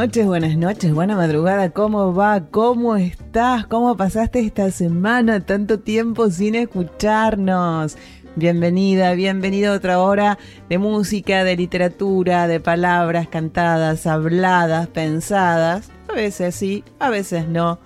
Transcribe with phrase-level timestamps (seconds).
[0.00, 1.70] Noches, buenas noches, buena madrugada.
[1.70, 2.46] ¿Cómo va?
[2.52, 3.66] ¿Cómo estás?
[3.66, 5.40] ¿Cómo pasaste esta semana?
[5.40, 7.96] Tanto tiempo sin escucharnos.
[8.36, 10.38] Bienvenida, bienvenida a otra hora
[10.68, 15.90] de música, de literatura, de palabras cantadas, habladas, pensadas.
[16.08, 17.80] A veces sí, a veces no.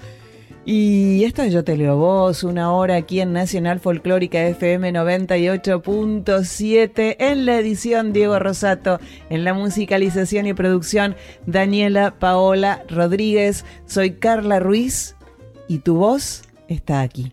[0.65, 7.17] Y esto es Yo Te Leo Vos, una hora aquí en Nacional Folclórica FM 98.7,
[7.19, 11.17] en la edición Diego Rosato, en la musicalización y producción
[11.47, 13.65] Daniela Paola Rodríguez.
[13.87, 15.17] Soy Carla Ruiz
[15.67, 17.33] y tu voz está aquí.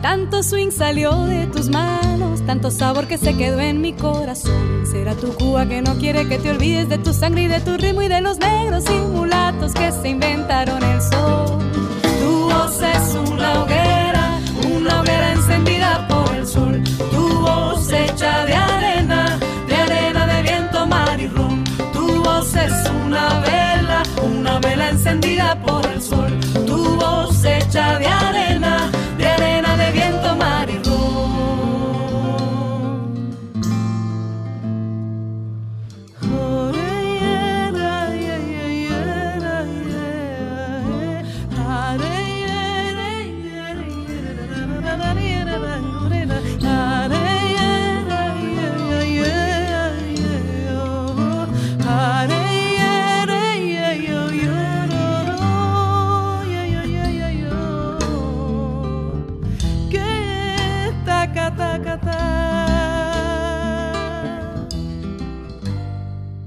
[0.00, 4.86] tanto swing salió de tus manos, tanto sabor que se quedó en mi corazón.
[4.90, 7.76] Será tu Cuba que no quiere que te olvides de tu sangre y de tu
[7.76, 11.58] ritmo y de los negros y mulatos que se inventaron el sol.
[12.20, 13.27] Tu voz es una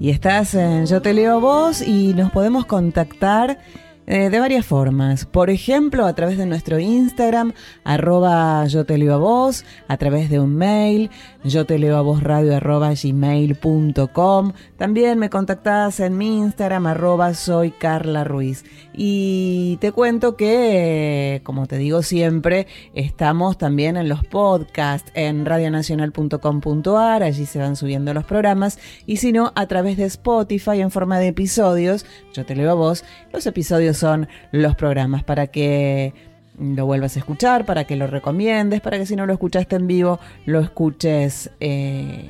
[0.02, 3.60] Y estás en Yo Te Leo Vos y nos podemos contactar
[4.08, 5.28] eh, de varias formas.
[5.28, 7.54] Por ejemplo, a través de nuestro Instagram,
[7.84, 11.12] arroba yo te leo a vos, a través de un mail,
[11.44, 14.54] yo te leo a vos radio gmail.com.
[14.76, 18.66] También me contactás en mi Instagram, arroba soy Carla Ruiz.
[18.94, 27.24] Y te cuento que, como te digo siempre, estamos también en los podcasts en radionacional.com.ar,
[27.24, 28.80] allí se van subiendo los programas.
[29.06, 32.76] Y si no, a través de Spotify en forma de episodios, yo te leo a
[32.76, 36.14] vos, los episodios son los programas para que
[36.60, 39.88] lo vuelvas a escuchar, para que lo recomiendes, para que si no lo escuchaste en
[39.88, 42.30] vivo, lo escuches eh,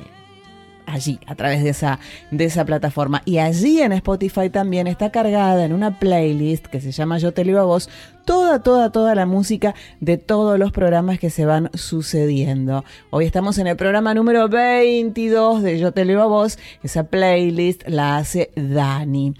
[0.92, 1.98] allí, a través de esa,
[2.30, 3.22] de esa plataforma.
[3.24, 7.44] Y allí en Spotify también está cargada en una playlist que se llama Yo te
[7.44, 7.88] leo a vos,
[8.24, 12.84] toda, toda, toda la música de todos los programas que se van sucediendo.
[13.10, 16.58] Hoy estamos en el programa número 22 de Yo te leo a vos.
[16.82, 19.34] Esa playlist la hace Dani.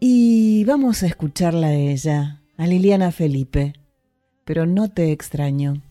[0.00, 3.74] Y vamos a escucharla a ella, a Liliana Felipe.
[4.44, 5.82] Pero no te extraño.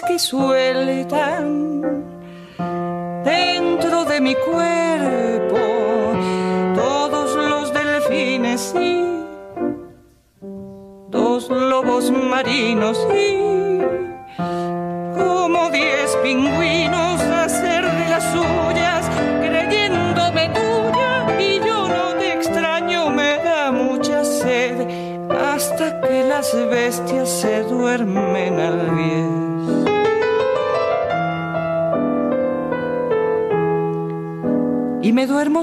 [0.00, 1.82] Que sueltan
[3.24, 5.58] dentro de mi cuerpo
[6.74, 9.04] todos los delfines y
[11.08, 13.31] dos lobos marinos y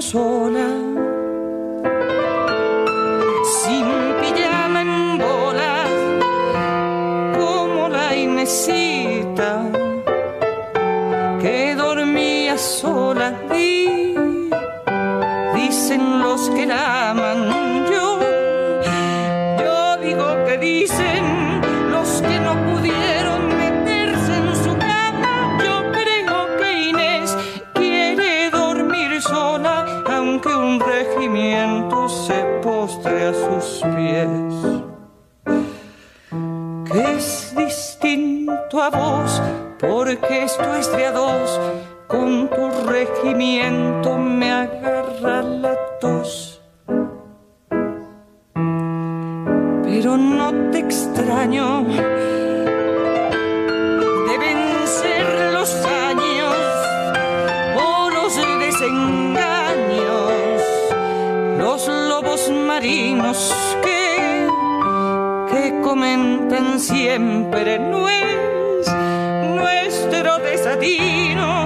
[0.00, 0.66] Sola,
[3.44, 3.86] sin
[4.18, 5.90] pijama en bolas,
[7.38, 9.62] como la Inesita
[11.42, 13.34] que dormía sola.
[13.54, 14.14] Y
[15.54, 17.09] dicen los que la
[40.20, 41.60] porque esto es de a dos,
[42.06, 46.60] con tu regimiento me agarra la tos.
[49.84, 51.84] Pero no te extraño,
[54.28, 56.56] deben ser los años
[57.76, 60.32] o los desengaños,
[61.58, 63.54] los lobos marinos
[65.82, 68.08] comentan siempre no
[70.70, 71.59] es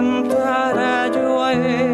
[0.00, 1.89] le cantara yo a él.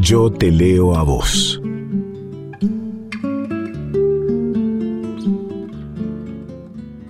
[0.00, 1.60] Yo te leo a vos.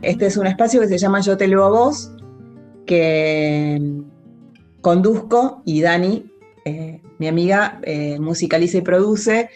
[0.00, 2.10] Este es un espacio que se llama Yo te leo a vos,
[2.86, 4.00] que
[4.80, 6.32] conduzco y Dani,
[6.64, 9.50] eh, mi amiga, eh, musicaliza y produce.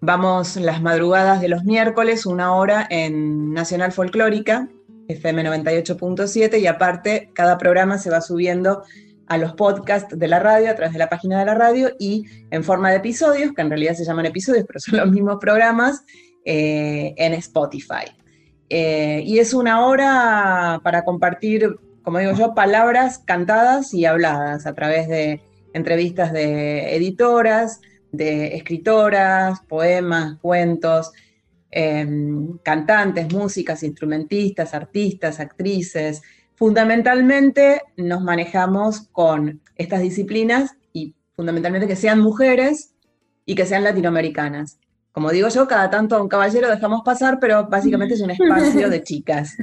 [0.00, 4.68] Vamos las madrugadas de los miércoles, una hora en Nacional Folclórica,
[5.06, 8.82] FM 98.7, y aparte cada programa se va subiendo
[9.32, 12.26] a los podcasts de la radio a través de la página de la radio y
[12.50, 16.04] en forma de episodios, que en realidad se llaman episodios, pero son los mismos programas,
[16.44, 18.06] eh, en Spotify.
[18.68, 24.74] Eh, y es una hora para compartir, como digo yo, palabras cantadas y habladas a
[24.74, 25.40] través de
[25.72, 31.12] entrevistas de editoras, de escritoras, poemas, cuentos,
[31.70, 36.20] em, cantantes, músicas, instrumentistas, artistas, actrices,
[36.54, 42.94] Fundamentalmente nos manejamos con estas disciplinas y fundamentalmente que sean mujeres
[43.44, 44.78] y que sean latinoamericanas.
[45.12, 48.88] Como digo yo, cada tanto a un caballero dejamos pasar, pero básicamente es un espacio
[48.88, 49.56] de chicas.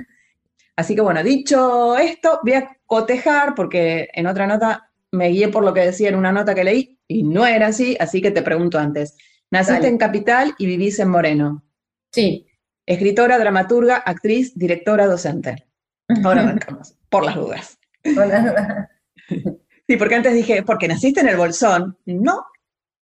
[0.75, 5.63] Así que bueno, dicho esto, voy a cotejar, porque en otra nota me guié por
[5.63, 8.43] lo que decía en una nota que leí, y no era así, así que te
[8.43, 9.17] pregunto antes.
[9.51, 11.63] Naciste en Capital y vivís en Moreno.
[12.11, 12.47] Sí.
[12.85, 15.65] Escritora, dramaturga, actriz, directora, docente.
[16.23, 17.79] Ahora arrancamos, por las dudas.
[18.03, 18.89] Por las dudas.
[19.89, 21.97] Sí, porque antes dije, porque naciste en el Bolsón.
[22.05, 22.45] No,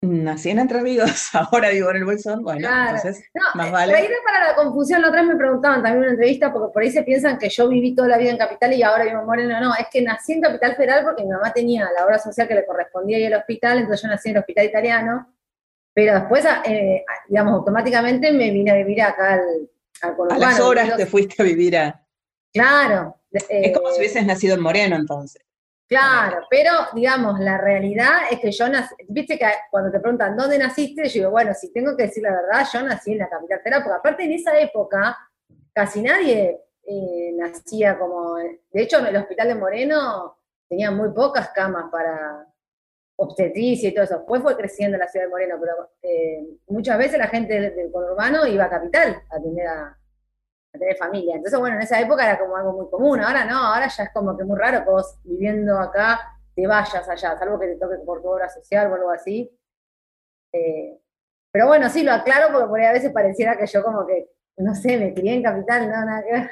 [0.01, 2.43] nací en Entre Ríos, ahora vivo en el Bolsón.
[2.43, 3.23] Bueno, entonces,
[3.55, 3.93] más vale.
[3.93, 6.81] Ahí para la confusión, la otra vez me preguntaban también en una entrevista, porque por
[6.81, 9.25] ahí se piensan que yo viví toda la vida en Capital y ahora vivo en
[9.25, 9.59] Moreno.
[9.59, 12.55] No, es que nací en Capital Federal porque mi mamá tenía la obra social que
[12.55, 15.33] le correspondía y el hospital, entonces yo nací en el hospital italiano.
[15.93, 19.69] Pero después, eh, digamos, automáticamente me vine a vivir acá al,
[20.03, 22.06] al A las horas te fuiste a vivir a.
[22.53, 23.17] Claro.
[23.31, 25.41] es como si hubieses nacido en Moreno entonces.
[25.87, 30.57] Claro, pero digamos, la realidad es que yo nací, viste que cuando te preguntan dónde
[30.57, 33.59] naciste, yo digo, bueno, si tengo que decir la verdad, yo nací en la capital
[33.59, 35.17] federal, porque aparte en esa época
[35.71, 40.37] casi nadie eh, nacía como, de hecho en el hospital de Moreno
[40.67, 42.45] tenía muy pocas camas para
[43.15, 47.17] obstetricia y todo eso, después fue creciendo la ciudad de Moreno, pero eh, muchas veces
[47.17, 49.97] la gente del, del conurbano iba a capital a atender a,
[50.77, 51.35] tener familia.
[51.35, 54.09] Entonces, bueno, en esa época era como algo muy común, ahora no, ahora ya es
[54.13, 57.97] como que muy raro que vos viviendo acá te vayas allá, salvo que te toque
[58.05, 59.55] por tu obra social o algo así.
[60.51, 60.99] Eh,
[61.51, 64.29] pero bueno, sí, lo aclaro porque por ahí a veces pareciera que yo como que,
[64.57, 66.49] no sé, me crié en Capital, no, nada que ver.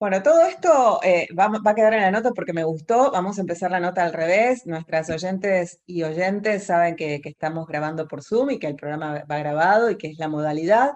[0.00, 3.10] Bueno, todo esto eh, va, a quedar en la nota porque me gustó.
[3.10, 4.64] Vamos a empezar la nota al revés.
[4.64, 9.24] Nuestras oyentes y oyentes saben que, que, estamos grabando por Zoom y que el programa
[9.28, 10.92] va grabado y que es la modalidad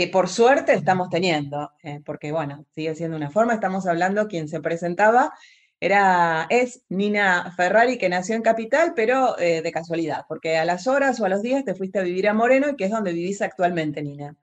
[0.00, 4.48] que por suerte estamos teniendo, eh, porque bueno, sigue siendo una forma, estamos hablando, quien
[4.48, 5.34] se presentaba
[5.78, 10.86] era, es Nina Ferrari, que nació en Capital, pero eh, de casualidad, porque a las
[10.86, 13.42] horas o a los días te fuiste a vivir a Moreno, que es donde vivís
[13.42, 14.34] actualmente, Nina.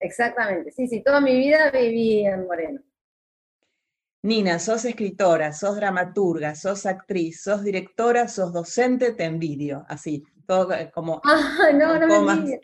[0.00, 2.80] Exactamente, sí, sí, toda mi vida viví en Moreno.
[4.22, 10.74] Nina, sos escritora, sos dramaturga, sos actriz, sos directora, sos docente, te envidio, así, todo
[10.74, 11.22] eh, como...
[11.24, 12.58] Ah, no, no me envidio,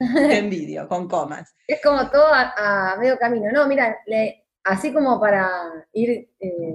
[0.88, 1.54] con comas.
[1.66, 3.50] Es como todo a, medio camino.
[3.52, 3.98] No, mira,
[4.64, 6.74] así como para ir eh,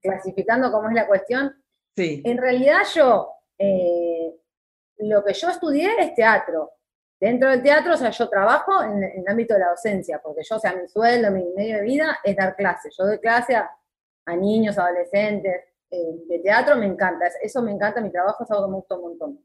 [0.00, 1.54] clasificando cómo es la cuestión,
[1.96, 2.22] sí.
[2.24, 4.34] en realidad yo, eh,
[4.98, 6.72] lo que yo estudié es teatro.
[7.18, 10.56] Dentro del teatro, o sea, yo trabajo en, el ámbito de la docencia, porque yo,
[10.56, 12.94] o sea, mi sueldo, mi medio de vida es dar clases.
[12.96, 13.70] Yo doy clase a,
[14.36, 18.70] niños, adolescentes, eh, de teatro me encanta, eso me encanta, mi trabajo es algo que
[18.70, 19.40] me gusta un montón.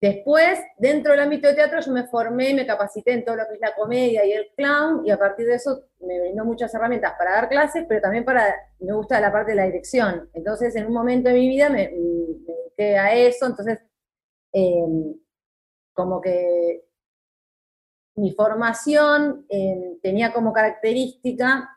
[0.00, 3.54] Después, dentro del ámbito de teatro, yo me formé, me capacité en todo lo que
[3.54, 7.14] es la comedia y el clown, y a partir de eso me brindó muchas herramientas
[7.16, 10.28] para dar clases, pero también para, me gusta la parte de la dirección.
[10.34, 13.78] Entonces, en un momento de mi vida me, dediqué a eso, entonces,
[14.52, 15.14] em,
[15.94, 16.84] como que
[18.16, 21.70] mi formación em, tenía como característica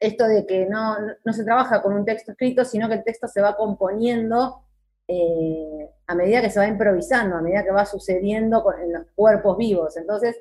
[0.00, 3.26] esto de que no, no se trabaja con un texto escrito, sino que el texto
[3.26, 4.67] se va componiendo
[5.10, 9.56] eh, a medida que se va improvisando, a medida que va sucediendo en los cuerpos
[9.56, 9.96] vivos.
[9.96, 10.36] Entonces,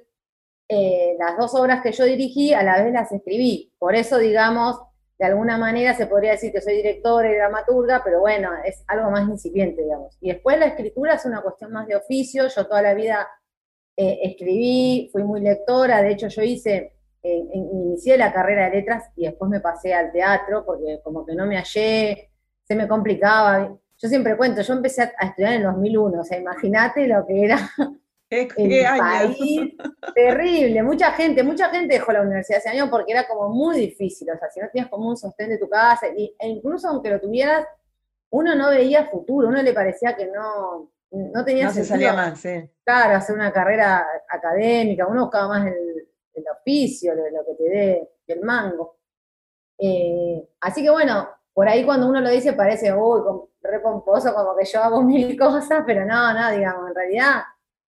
[0.67, 3.74] eh, las dos obras que yo dirigí a la vez las escribí.
[3.79, 4.77] Por eso, digamos,
[5.17, 9.09] de alguna manera se podría decir que soy directora y dramaturga, pero bueno, es algo
[9.09, 10.17] más incipiente, digamos.
[10.19, 12.47] Y después la escritura es una cuestión más de oficio.
[12.50, 13.25] Yo toda la vida
[13.95, 16.93] eh, escribí, fui muy lectora, de hecho yo hice,
[17.24, 21.45] inicié la carrera de letras y después me pasé al teatro porque como que no
[21.45, 22.31] me hallé,
[22.63, 26.39] se me complicaba yo siempre cuento, yo empecé a, estudiar en el 2001, o sea,
[26.39, 27.57] imagínate lo que era
[28.29, 29.75] el país,
[30.15, 34.29] terrible, mucha gente, mucha gente dejó la universidad ese año porque era como muy difícil,
[34.29, 37.19] o sea, si no tenías como un sostén de tu casa, e incluso aunque lo
[37.19, 37.65] tuvieras,
[38.29, 42.39] uno no veía futuro, uno le parecía que no, no tenía no se salía más,
[42.39, 42.69] sí.
[42.83, 46.03] Claro, hacer una carrera académica, uno buscaba más el,
[46.61, 48.99] oficio, lo, lo, que te dé el mango.
[49.79, 51.27] Eh, así que bueno,
[51.57, 53.19] por ahí cuando uno lo dice parece, uy,
[53.63, 57.41] re pomposo, como que yo hago mil cosas, pero no, no, digamos, en realidad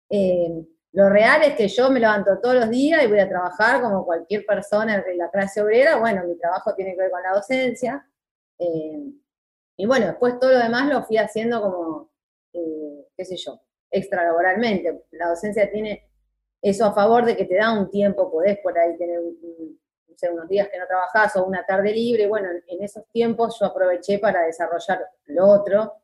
[0.08, 3.82] eh, lo real es que yo me levanto todos los días y voy a trabajar
[3.82, 7.32] como cualquier persona en la clase obrera, bueno, mi trabajo tiene que ver con la
[7.32, 8.08] docencia,
[8.60, 9.10] eh,
[9.76, 12.12] y bueno, después todo lo demás lo fui haciendo como,
[12.52, 15.06] eh, qué sé yo, extralaboralmente.
[15.10, 16.08] La docencia tiene
[16.62, 19.36] eso a favor de que te da un tiempo, podés por ahí tener un
[20.32, 24.18] unos días que no trabajás o una tarde libre, bueno, en, esos tiempos yo aproveché
[24.18, 25.94] para desarrollar lo otro,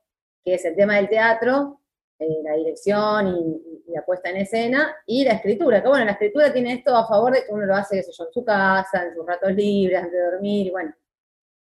[0.45, 1.81] que es el tema del teatro,
[2.19, 6.51] eh, la dirección y, la puesta en escena, y la escritura, que bueno, la escritura
[6.51, 9.15] tiene esto a favor de que uno lo hace, sé yo, en su casa, en
[9.15, 10.95] sus ratos libres, antes de dormir, y bueno,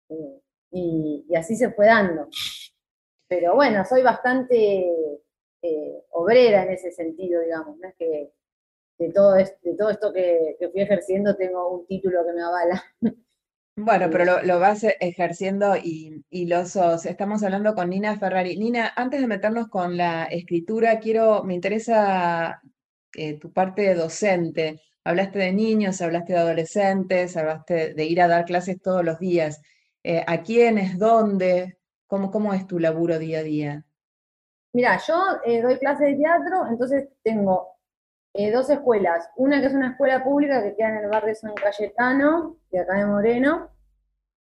[0.09, 2.27] eh, y, así se fue dando.
[3.27, 4.91] Pero bueno, soy bastante
[5.61, 8.33] eh, obrera en ese sentido, digamos, no es que
[8.97, 12.83] de todo, de todo esto que, que fui ejerciendo tengo un título que me avala.
[13.75, 17.05] Bueno, pero lo, lo vas ejerciendo y, y, lo sos.
[17.05, 18.57] Estamos hablando con Nina Ferrari.
[18.57, 22.59] Nina, antes de meternos con la escritura, quiero, me interesa
[23.13, 24.81] eh, tu parte docente.
[25.03, 29.61] Hablaste de niños, hablaste de adolescentes, hablaste de ir a dar clases todos los días.
[30.03, 30.97] Eh, ¿A quiénes?
[30.97, 31.77] ¿Dónde?
[32.07, 33.85] ¿Cómo, ¿Cómo es tu laburo día a día?
[34.73, 37.76] Mira, yo eh, doy clases de teatro, entonces tengo
[38.37, 39.27] eh, dos escuelas.
[39.35, 42.99] Una que es una escuela pública que queda en el barrio San Cayetano, de acá
[42.99, 43.71] de Moreno,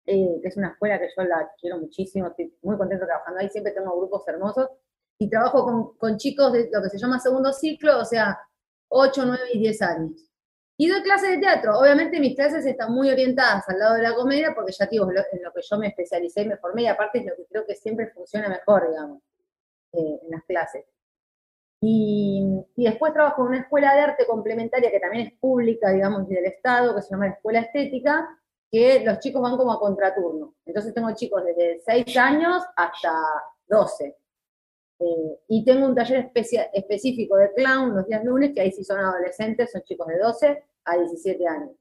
[0.04, 3.48] eh, que es una escuela que yo la quiero muchísimo, estoy muy contento trabajando ahí,
[3.50, 4.68] siempre tengo grupos hermosos.
[5.16, 8.36] Y trabajo con, con chicos de lo que se llama segundo ciclo, o sea,
[8.88, 10.28] 8, 9 y 10 años.
[10.76, 11.78] Y doy clases de teatro.
[11.78, 15.14] Obviamente mis clases están muy orientadas al lado de la comedia, porque ya digo, en
[15.14, 17.76] lo que yo me especialicé y me formé, y aparte es lo que creo que
[17.76, 19.22] siempre funciona mejor, digamos,
[19.92, 20.84] eh, en las clases.
[21.86, 26.46] Y, después trabajo en una escuela de arte complementaria que también es pública, digamos, del
[26.46, 28.26] Estado, que se llama la Escuela Estética,
[28.70, 30.54] que los chicos van como a contraturno.
[30.64, 33.12] Entonces tengo chicos desde 6 años hasta
[33.66, 34.16] 12.
[34.98, 36.30] Eh, y tengo un taller
[36.72, 40.64] específico de clown los días lunes, que ahí sí son adolescentes, son chicos de 12
[40.86, 41.72] a 17 años.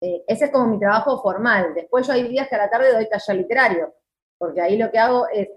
[0.00, 1.72] Eh, ese es como mi trabajo formal.
[1.72, 3.94] Después yo hay días que a la tarde doy taller literario,
[4.38, 5.48] porque ahí lo que hago es,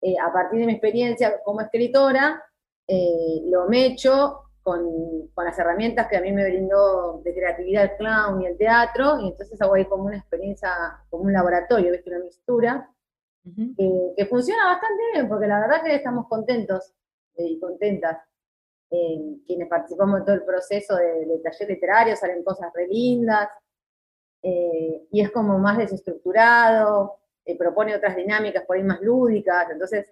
[0.00, 2.42] eh, a partir de mi experiencia como escritora,
[2.86, 7.96] eh, lo mecho con, con, las herramientas que a mí me brindó de creatividad el
[7.96, 10.70] clown y el teatro, y entonces hago ahí como una experiencia,
[11.10, 12.02] como un laboratorio, ¿ves?
[12.06, 12.90] una mixtura,
[13.76, 16.94] que, funciona bastante bien, porque la verdad que estamos contentos
[17.36, 18.18] eh, y contentas.
[18.94, 23.48] Eh, quienes participamos en todo el proceso del de taller literario, salen cosas re lindas,
[24.44, 27.20] y es como más desestructurado,
[27.56, 30.06] propone otras dinámicas por ahí más lúdicas, entonces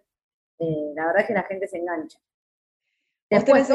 [0.59, 2.19] la verdad es que la gente se engancha.
[3.31, 3.69] Después,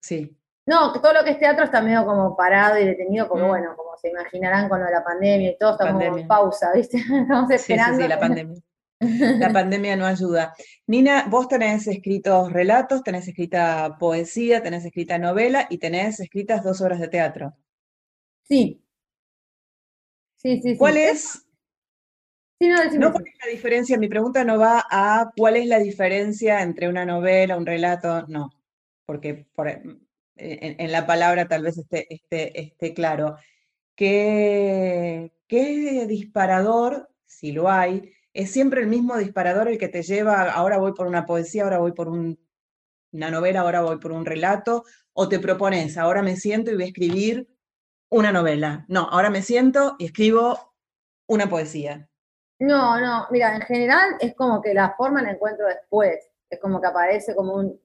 [0.00, 0.36] sí.
[0.64, 3.48] No, todo lo que es teatro está medio como parado y detenido, porque mm.
[3.48, 6.98] bueno, como se imaginarán con lo de la pandemia y todo, estamos en pausa, ¿viste?
[7.22, 7.96] Estamos esperando.
[7.96, 8.62] Sí, sí, la pandemia.
[9.40, 10.54] La pandemia no ayuda.
[10.86, 16.80] Nina, vos tenés escritos relatos, tenés escrita poesía, tenés escrita novela y tenés escritas dos
[16.80, 17.52] obras de teatro.
[18.44, 18.80] Sí.
[20.36, 21.44] Sí, sí, ¿Cuál es?
[22.60, 25.80] Sí, no, no cuál es la diferencia, mi pregunta no va a cuál es la
[25.80, 28.52] diferencia entre una novela, un relato, no
[29.06, 29.82] porque por, e,
[30.36, 33.36] en, la palabra tal vez esté, esté, esté claro,
[33.94, 40.50] ¿qué, ¿qué disparador, si lo hay, es siempre el mismo disparador el que te lleva,
[40.50, 44.84] ahora voy por una poesía, ahora voy por una novela, ahora voy por un relato,
[45.12, 47.48] o te propones, ahora me siento y voy a escribir
[48.08, 48.84] una novela.
[48.88, 50.74] No, ahora me siento y escribo
[51.26, 52.08] una poesía.
[52.58, 56.80] No, no, mira, en general es como que la forma la encuentro después, es como
[56.80, 57.80] que aparece como un,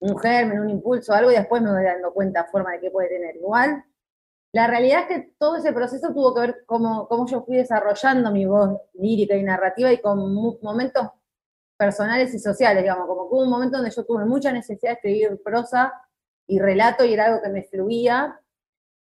[0.00, 3.08] un germen, un impulso, algo, y después me voy dando cuenta forma de qué puede
[3.08, 3.36] tener.
[3.36, 3.84] Igual,
[4.52, 8.30] la realidad es que todo ese proceso tuvo que ver cómo, cómo yo fui desarrollando
[8.30, 11.08] mi voz lírica y narrativa y con momentos
[11.76, 14.94] personales y sociales, digamos, como que hubo un momento donde yo tuve mucha necesidad de
[14.94, 15.92] escribir prosa
[16.46, 18.40] y relato y era algo que me fluía,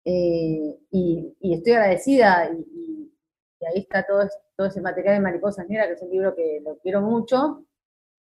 [0.06, 3.12] eh, y, estoy agradecida, y,
[3.68, 6.78] ahí está todo, todo ese material de Mariposas Negras, que es un libro que lo
[6.80, 7.66] quiero mucho,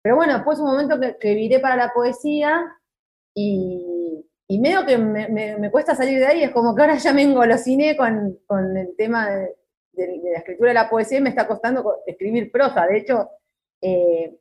[0.02, 2.64] pero bueno, después un momento que, que viré para la poesía
[3.34, 7.22] y, y medio que me, cuesta salir de ahí, es como que ahora ya me
[7.22, 9.54] engolosiné con, con el tema de,
[9.92, 12.86] la escritura de la poesía y me está costando escribir prosa.
[12.86, 13.28] De hecho,
[13.82, 14.38] eh,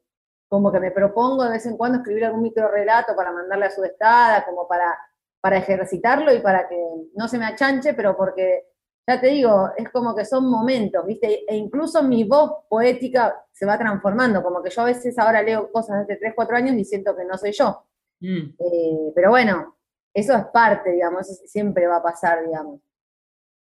[0.47, 3.71] como que me propongo de vez en cuando escribir algún micro relato para mandarle a
[3.71, 4.97] su estada, como para,
[5.41, 6.77] para ejercitarlo y para que
[7.15, 8.63] no se me achanche, pero porque
[9.07, 11.45] ya te digo, es como que son momentos, ¿viste?
[11.47, 15.71] E incluso mi voz poética se va transformando, como que yo a veces ahora leo
[15.71, 17.85] cosas de 3, 4 años y siento que no soy yo.
[18.19, 18.55] Mm.
[18.59, 19.77] Eh, pero bueno,
[20.13, 22.81] eso es parte, digamos, siempre va a pasar, digamos.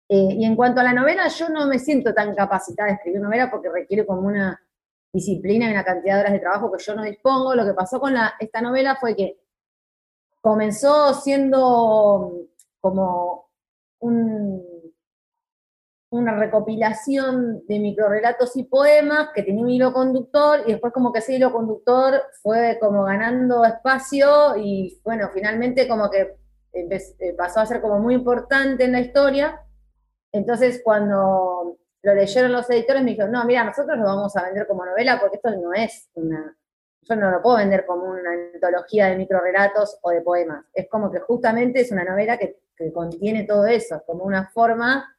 [0.08, 3.20] Eh, y en cuanto a la novela, yo no me siento tan capacitada de escribir
[3.20, 4.60] novela porque requiere como una
[5.12, 7.54] disciplina y una cantidad de horas de trabajo que yo no dispongo.
[7.54, 9.40] Lo que pasó con la, esta novela fue que
[10.40, 12.48] comenzó siendo
[12.80, 13.48] como
[14.00, 14.75] un
[16.16, 21.20] una recopilación de microrelatos y poemas que tenía un hilo conductor y después como que
[21.20, 26.36] ese hilo conductor fue como ganando espacio y bueno, finalmente como que
[26.72, 29.60] eh, pasó a ser como muy importante en la historia.
[30.32, 34.66] Entonces cuando lo leyeron los editores me dijeron, no, mira, nosotros lo vamos a vender
[34.66, 36.56] como novela porque esto no es una,
[37.02, 40.64] yo no lo puedo vender como una antología de microrelatos o de poemas.
[40.72, 45.15] Es como que justamente es una novela que, que contiene todo eso, como una forma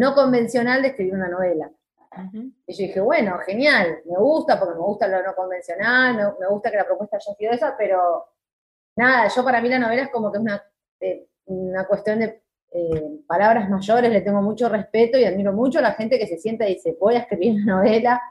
[0.00, 1.70] no convencional de escribir una novela.
[2.66, 6.70] Y yo dije, bueno, genial, me gusta porque me gusta lo no convencional, me, gusta
[6.70, 8.26] que la propuesta haya sido esa, pero
[8.96, 10.62] nada, yo para mí la novela es como que es una,
[11.00, 15.82] eh, una cuestión de eh, palabras mayores, le tengo mucho respeto y admiro mucho a
[15.82, 18.22] la gente que se sienta y dice, voy a escribir una novela,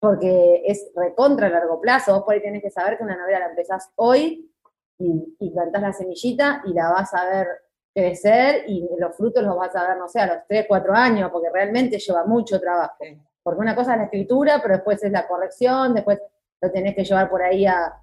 [0.00, 3.40] porque es recontra a largo plazo, vos por ahí tenés que saber que una novela
[3.40, 4.50] la empezás hoy
[4.98, 7.46] y, y plantás la semillita y la vas a ver
[7.94, 11.30] crecer y los frutos los vas a ver, no sé, a los 3, 4 años,
[11.32, 12.94] porque realmente lleva mucho trabajo.
[13.42, 16.18] Porque una cosa es la escritura, pero después es la corrección, después
[16.60, 17.94] lo tenés que llevar por ahí a,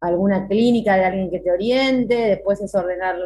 [0.00, 3.16] alguna clínica de alguien que te oriente, después es ordenar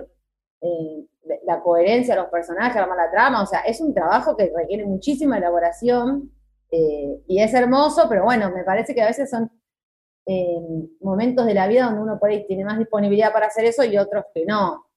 [0.61, 1.05] eh,
[1.45, 4.85] la coherencia de los personajes, armar la trama, o sea, es un trabajo que requiere
[4.87, 6.31] muchísima elaboración
[6.71, 9.51] eh, y es hermoso, pero bueno, me parece que a veces son
[10.27, 10.61] eh,
[11.01, 13.99] momentos de la vida donde uno por ahí tiene más disponibilidad para hacer eso y
[13.99, 14.88] otros que no.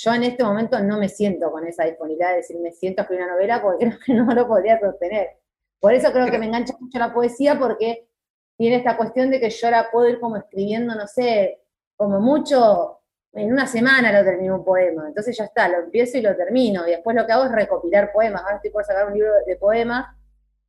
[0.00, 3.02] Yo en este momento no me siento con esa disponibilidad de decir, me siento a
[3.02, 5.40] escribir una novela porque creo que no lo podría sostener.
[5.80, 8.08] Por eso creo que me engancha mucho la poesía porque
[8.56, 11.62] tiene esta cuestión de que yo la puedo ir como escribiendo, no sé,
[11.96, 13.00] como mucho,
[13.32, 15.08] en una semana lo termino un poema.
[15.08, 16.86] Entonces ya está, lo empiezo y lo termino.
[16.86, 18.42] Y después lo que hago es recopilar poemas.
[18.42, 20.14] Ahora estoy por sacar un libro de poemas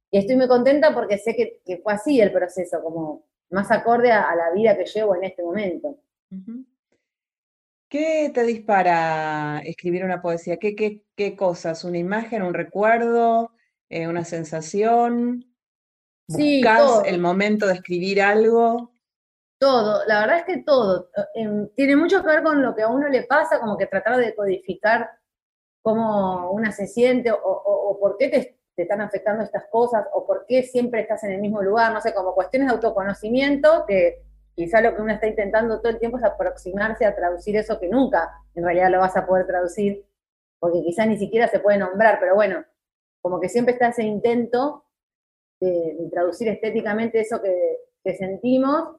[0.09, 4.33] y estoy muy contenta porque sé que, fue así el proceso, como más acorde a,
[4.35, 5.99] la vida que llevo en este momento.
[7.89, 10.57] ¿Qué te dispara escribir una poesía?
[10.57, 11.83] ¿Qué, qué, cosas?
[11.83, 13.51] ¿Una imagen, un recuerdo,
[13.89, 15.55] eh, una sensación?
[16.27, 18.93] ¿Buscas el momento de escribir algo?
[19.59, 21.09] Todo, la verdad es que todo.
[21.33, 24.17] Em, tiene mucho que ver con lo que a uno le pasa, como que tratar
[24.17, 25.09] de codificar
[25.81, 30.45] cómo una se siente o, por qué te, te, están afectando estas cosas o por
[30.47, 34.28] qué siempre estás en el mismo lugar, no sé, como cuestiones de autoconocimiento que
[34.59, 37.87] quizá lo que uno está intentando todo el tiempo es aproximarse a traducir eso que
[37.87, 40.05] nunca en realidad lo vas a poder traducir,
[40.59, 42.65] porque quizá ni siquiera se puede nombrar, pero bueno,
[43.21, 44.83] como que siempre está ese intento
[45.61, 48.97] de, traducir estéticamente eso que, sentimos.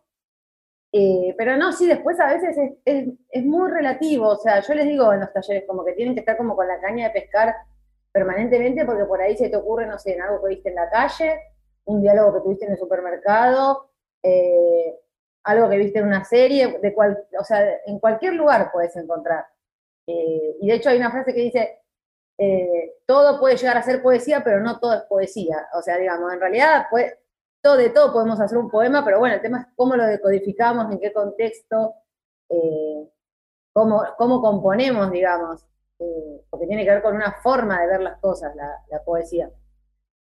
[0.93, 5.13] Eh, pero no, sí, después a veces es, muy relativo, o sea, yo les digo
[5.13, 7.55] en los talleres como que tienen que estar como con la caña de pescar
[8.13, 10.89] permanentemente porque por ahí se te ocurre, no sé, en algo que viste en la
[10.89, 11.39] calle,
[11.85, 13.91] un diálogo que tuviste en el supermercado,
[14.23, 14.95] eh,
[15.45, 19.47] algo que viste en una serie, de cual, o sea, en cualquier lugar puedes encontrar.
[20.07, 21.81] Eh, y de hecho hay una frase que dice,
[22.39, 25.69] eh, todo puede llegar a ser poesía, pero no todo es poesía.
[25.75, 26.87] O sea, digamos, en realidad
[27.63, 30.91] todo de todo podemos hacer un poema, pero bueno, el tema es cómo lo decodificamos,
[30.93, 31.95] en qué contexto,
[32.49, 33.09] eh,
[33.73, 35.67] cómo, cómo, componemos, digamos,
[36.49, 39.51] porque tiene que ver con una forma de ver las cosas, la, la poesía.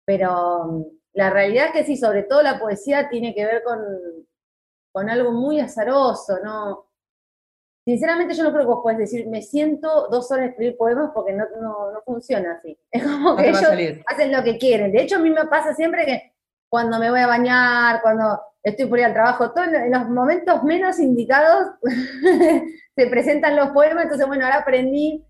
[0.06, 3.80] Pero mm, la realidad es que sí, sobre todo la poesía tiene que ver con,
[4.92, 6.86] con algo muy azaroso, ¿no?
[7.86, 11.12] Sinceramente yo no creo que vos puedes decir, me siento dos horas a escribir poemas
[11.14, 12.78] porque no, no, funciona así.
[12.92, 13.64] Es como que ellos
[14.06, 14.92] hacen lo que quieren.
[14.92, 16.34] De hecho, a mí me pasa siempre que
[16.70, 20.64] cuando me voy a bañar, cuando estoy por ir al trabajo, todo en los momentos
[20.64, 21.70] menos indicados
[22.96, 25.26] se presentan los poemas, entonces bueno, ahora aprendí,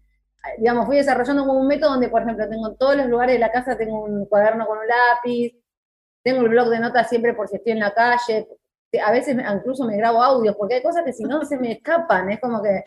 [0.57, 3.39] digamos, fui desarrollando como un método donde, por ejemplo, tengo en todos los lugares de
[3.39, 5.53] la casa, tengo un cuaderno con un lápiz,
[6.23, 8.47] tengo el blog de notas siempre por si estoy en la calle,
[8.97, 12.31] a veces incluso me grabo audios, porque hay cosas que si no se me escapan,
[12.31, 12.83] es como que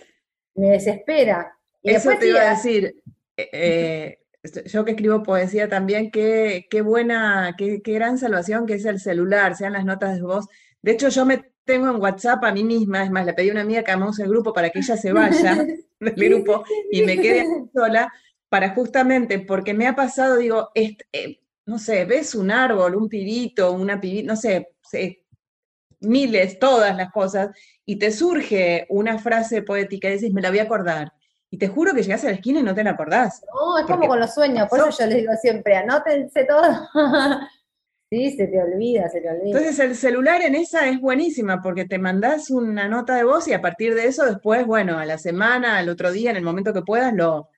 [0.54, 1.56] me desespera.
[1.82, 2.96] Y Eso te iba a decir,
[3.36, 4.18] eh, eh,
[4.66, 8.98] yo que escribo poesía también, qué, qué buena, qué, qué, gran salvación que es el
[8.98, 10.46] celular, sean las notas de voz.
[10.82, 13.52] De hecho, yo me tengo en WhatsApp a mí misma, es más, le pedí a
[13.52, 15.64] una amiga que amamos el grupo para que ella se vaya
[16.00, 18.12] del grupo y me quede sola,
[18.48, 23.72] para justamente, porque me ha pasado, digo, este, no sé, ves un árbol, un pibito,
[23.72, 24.68] una pibita, no sé,
[26.02, 27.50] miles, todas las cosas,
[27.84, 31.12] y te surge una frase poética y dices, me la voy a acordar.
[31.50, 33.44] Y te juro que llegas a la esquina y no te la acordás.
[33.54, 36.62] No, es como con los sueños, por eso yo les digo siempre, anótense todo.
[38.10, 39.58] sí, se te olvida, se te olvida.
[39.58, 43.52] Entonces el celular en esa es buenísima porque te mandás una nota de voz y
[43.52, 46.72] a partir de eso después, bueno, a la semana, al otro día, en el momento
[46.72, 47.50] que puedas, lo,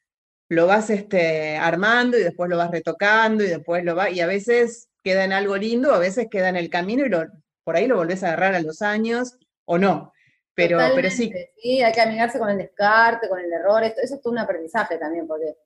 [0.48, 4.26] lo vas este, armando y después lo vas retocando y después lo va y a
[4.26, 7.26] veces queda en algo lindo, a veces queda en el camino y lo,
[7.64, 10.12] por ahí lo volvés a agarrar a los años o no.
[10.54, 11.32] Pero, pero sí.
[11.56, 13.82] Sí, hay que amigarse con el descarte, con el error.
[13.82, 15.56] Esto, eso es todo un aprendizaje también, porque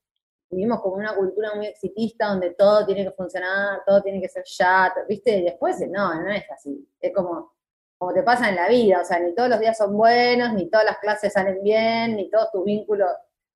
[0.50, 4.44] vivimos como una cultura muy exitista donde todo tiene que funcionar, todo tiene que ser
[4.46, 5.38] ya, ¿viste?
[5.38, 6.88] Y después, no, no es así.
[7.00, 7.52] Es como,
[7.98, 10.70] como te pasa en la vida, o sea, ni todos los días son buenos, ni
[10.70, 13.10] todas las clases salen bien, ni todos tus vínculos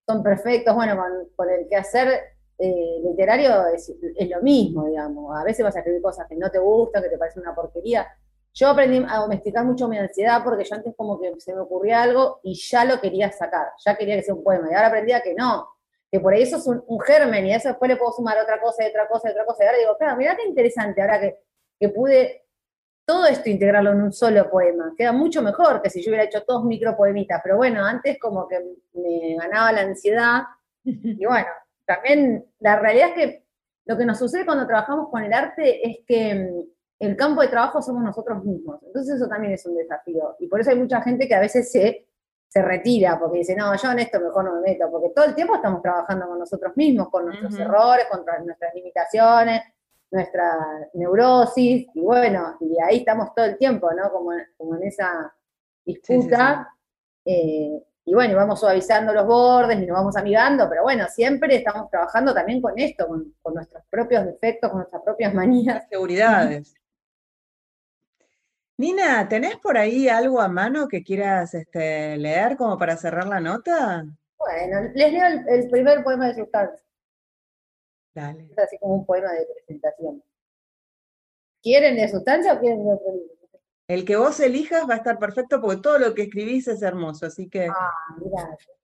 [0.07, 0.75] son perfectos.
[0.75, 1.03] Bueno,
[1.35, 2.21] con, el quehacer
[2.59, 5.35] eh, literario es, es, lo mismo, digamos.
[5.35, 8.07] A veces vas a escribir cosas que no te gustan, que te parecen una porquería,
[8.55, 12.03] yo aprendí a domesticar mucho mi ansiedad porque yo antes como que se me ocurría
[12.03, 14.69] algo y ya lo quería sacar, ya quería que sea un poema.
[14.71, 15.69] Y ahora aprendí a que no,
[16.11, 18.61] que por ahí eso es un, germen y a eso después le puedo sumar otra
[18.61, 19.65] cosa y otra cosa y otra cosa.
[19.65, 21.39] Y ahora digo, claro, mirá qué interesante, ahora que,
[21.81, 22.43] que pude
[23.05, 24.93] todo esto integrarlo en un solo poema.
[24.97, 28.61] Queda mucho mejor que si yo hubiera hecho todos micropoemitas, pero bueno, antes como que
[28.93, 30.43] me ganaba la ansiedad.
[30.85, 31.47] Y bueno,
[31.87, 33.45] también la realidad es que
[33.87, 36.67] lo que nos sucede cuando trabajamos con el arte es que
[37.07, 38.83] el campo de trabajo somos nosotros mismos.
[38.83, 40.37] Entonces eso también es un desafío.
[40.39, 42.07] Y por eso hay mucha gente que a veces se
[42.53, 45.35] se retira porque dice, no, yo en esto mejor no me meto, porque todo el
[45.35, 49.63] tiempo estamos trabajando con nosotros mismos, con nuestros errores, con nuestras limitaciones,
[50.11, 50.59] nuestra
[50.93, 54.13] neurosis, y bueno, y ahí estamos todo el tiempo, ¿no?
[54.13, 55.35] Como, como en esa
[55.83, 56.69] disputa.
[57.25, 61.89] Eh, y bueno, vamos suavizando los bordes y nos vamos amigando, pero bueno, siempre estamos
[61.89, 65.89] trabajando también con esto, con, con nuestros propios defectos, con nuestras propias manías.
[65.89, 66.75] Seguridades.
[68.79, 73.41] Nina, ¿tenés por ahí algo a mano que quieras este, leer como para cerrar la
[73.41, 74.05] nota?
[74.39, 76.85] Bueno, les leo el, primer poema de sustancia.
[78.15, 78.49] Dale.
[78.51, 80.23] Es así como un poema de presentación.
[81.63, 83.33] ¿Quieren de sustancia o quieren de otro libro?
[83.89, 87.27] El que vos elijas va a estar perfecto porque todo lo que escribís es hermoso,
[87.27, 87.69] así que.
[87.69, 88.77] Ah, gracias.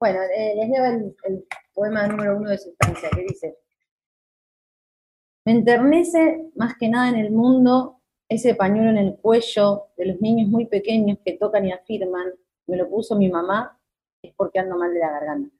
[0.00, 3.58] Bueno, eh, les leo el, el poema número uno de sustancia, que dice.
[5.44, 7.97] Me enternece más que nada en el mundo
[8.28, 12.32] ese pañuelo en el cuello de los niños muy pequeños que tocan y afirman,
[12.66, 13.80] me lo puso mi mamá,
[14.22, 15.56] es porque ando mal de la garganta.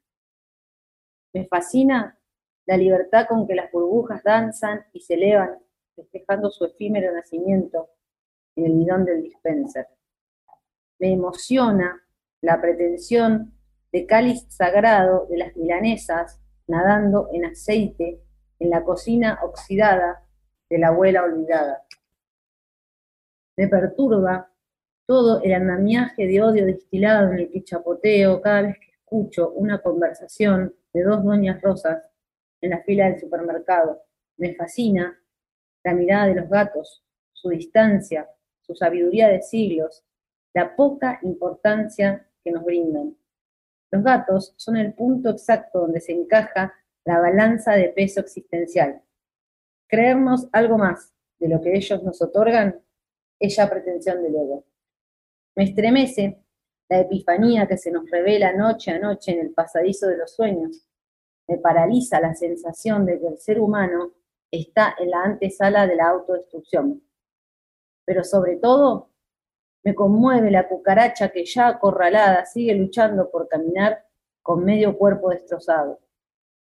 [1.32, 2.18] Me fascina
[2.66, 5.58] la libertad con que las burbujas danzan y se elevan,
[5.96, 7.88] festejando su efímero nacimiento
[8.54, 9.86] en el bidón del dispenser.
[10.98, 12.02] Me emociona
[12.42, 13.54] la pretensión
[13.92, 18.20] de cáliz sagrado de las milanesas nadando en aceite
[18.58, 20.26] en la cocina oxidada
[20.68, 21.86] de la abuela olvidada
[23.58, 24.48] me perturba
[25.04, 29.82] todo el andamiaje de odio destilado en el que chapoteo cada vez que escucho una
[29.82, 32.04] conversación de dos doñas rosas
[32.60, 34.00] en la fila del supermercado.
[34.36, 35.20] Me fascina
[35.82, 38.28] la mirada de los gatos, su distancia,
[38.60, 40.04] su sabiduría de siglos,
[40.54, 43.16] la poca importancia que nos brindan.
[43.90, 49.02] Los gatos son el punto exacto donde se encaja la balanza de peso existencial.
[49.88, 52.80] Creernos algo más de lo que ellos nos otorgan
[53.40, 54.64] ella pretensión del ego.
[55.56, 56.42] Me estremece
[56.88, 60.86] la epifanía que se nos revela noche a noche en el pasadizo de los sueños.
[61.46, 64.12] Me paraliza la sensación de que el ser humano
[64.50, 67.02] está en la antesala de la autodestrucción.
[68.04, 69.10] Pero sobre todo,
[69.84, 74.04] me conmueve la cucaracha que ya acorralada sigue luchando por caminar
[74.42, 76.00] con medio cuerpo destrozado.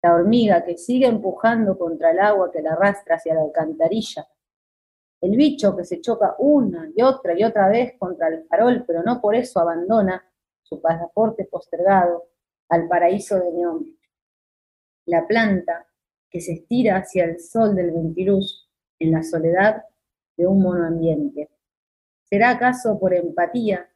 [0.01, 4.27] La hormiga que sigue empujando contra el agua que la arrastra hacia la alcantarilla
[5.21, 9.03] el bicho que se choca una y otra y otra vez contra el farol, pero
[9.03, 10.23] no por eso abandona
[10.63, 12.29] su pasaporte postergado
[12.69, 13.97] al paraíso de neón.
[15.05, 15.87] La planta
[16.29, 19.83] que se estira hacia el sol del ventiluz en la soledad
[20.37, 21.49] de un monoambiente.
[22.23, 23.89] ¿Será acaso por empatía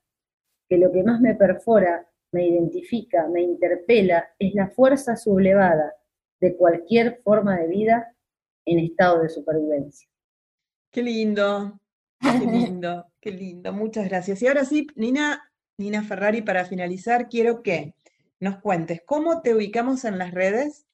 [0.67, 5.93] que lo que más me perfora, me identifica, me interpela es la fuerza sublevada
[6.41, 8.15] de cualquier forma de vida
[8.65, 10.09] en estado de supervivencia?
[10.93, 11.81] Qué lindo,
[12.21, 13.73] qué lindo, qué lindo.
[13.73, 14.43] Muchas gracias.
[14.43, 17.95] Y ahora sí, Nina, Nina Ferrari, para finalizar, quiero que
[18.39, 20.85] nos cuentes cómo te ubicamos en las redes,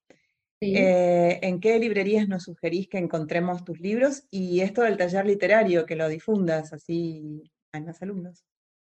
[0.62, 5.85] eh, en qué librerías nos sugerís que encontremos tus libros y esto del taller literario,
[5.85, 8.45] que lo difundas así a los alumnos.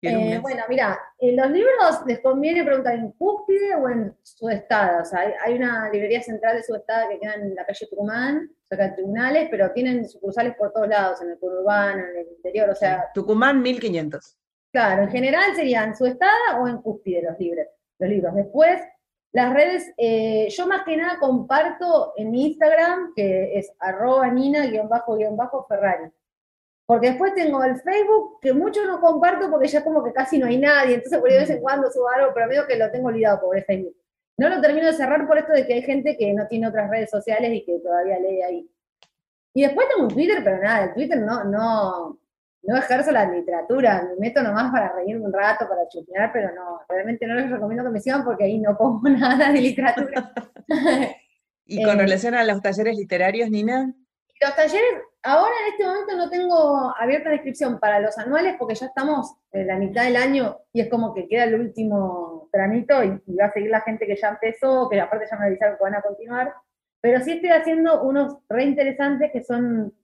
[0.02, 5.02] Eh, bueno, mira, en los libros les conviene preguntar en Cúspide o en Sudestada.
[5.02, 8.88] O sea, hay, una librería central de Sudestada que queda en la calle Tucumán, cerca
[8.88, 12.74] de tribunales, pero tienen sucursales por todos lados, en el urbano, en el interior, o
[12.74, 13.10] sea...
[13.14, 14.36] Tucumán 1500.
[14.72, 17.66] Claro, en general serían Sudestada o en Cúspide los libros.
[17.98, 18.34] Los libros.
[18.34, 18.82] Después,
[19.32, 26.10] las redes, eh, yo más que nada comparto en mi Instagram, que es arroba nina-ferrari.
[26.86, 30.46] Porque después tengo el Facebook, que mucho no comparto porque ya como que casi no
[30.46, 32.90] hay nadie, entonces por ahí de vez en cuando subo algo, pero medio que lo
[32.92, 33.96] tengo olvidado por el Facebook.
[34.38, 36.88] No lo termino de cerrar por esto de que hay gente que no tiene otras
[36.88, 38.70] redes sociales y que todavía lee ahí.
[39.54, 42.20] Y después tengo un Twitter, pero nada, el Twitter no, no,
[42.62, 46.80] no ejerzo la literatura, me meto nomás para reírme un rato, para chupear, pero no,
[46.88, 50.32] realmente no les recomiendo que me sigan porque ahí no pongo nada de literatura.
[51.64, 53.92] ¿Y con eh, relación a los talleres literarios, Nina?
[54.40, 58.74] Los talleres, ahora en este momento no tengo abierta la inscripción para los anuales porque
[58.74, 63.02] ya estamos en la mitad del año y es como que queda el último tramito
[63.02, 65.82] y, va a seguir la gente que ya empezó, que aparte ya me avisaron que
[65.82, 66.54] van a continuar.
[67.00, 69.94] Pero sí estoy haciendo unos re interesantes que son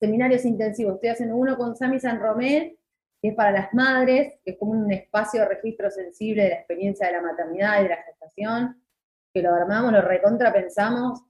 [0.00, 0.94] seminarios intensivos.
[0.94, 2.76] Estoy haciendo uno con Sami San Romé,
[3.22, 6.56] que es para las madres, que es como un espacio de registro sensible de la
[6.56, 8.82] experiencia de la maternidad y de la gestación
[9.32, 11.22] que lo armamos, lo recontra pensamos,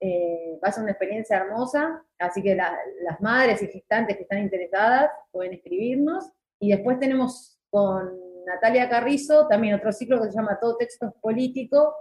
[0.00, 4.38] eh, va a ser una experiencia hermosa, así que las madres y gestantes que están
[4.38, 6.30] interesadas pueden escribirnos.
[6.60, 11.94] Y después tenemos con Natalia Carrizo también otro ciclo que se llama Todo Texto Político,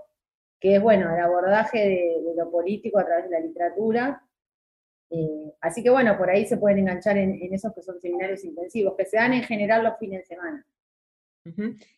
[0.60, 4.24] que es, bueno, el abordaje de, lo político a través de la literatura.
[5.10, 8.96] Eh, así que, bueno, por ahí se pueden enganchar en, esos que son seminarios intensivos,
[8.98, 10.66] que se dan en general los fines de semana.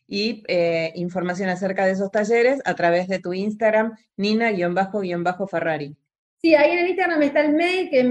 [0.08, 5.96] Y eh, información acerca de esos talleres a través de tu Instagram, nina-ferrari.
[6.42, 8.04] Sí, ahí en el Instagram está el mail, que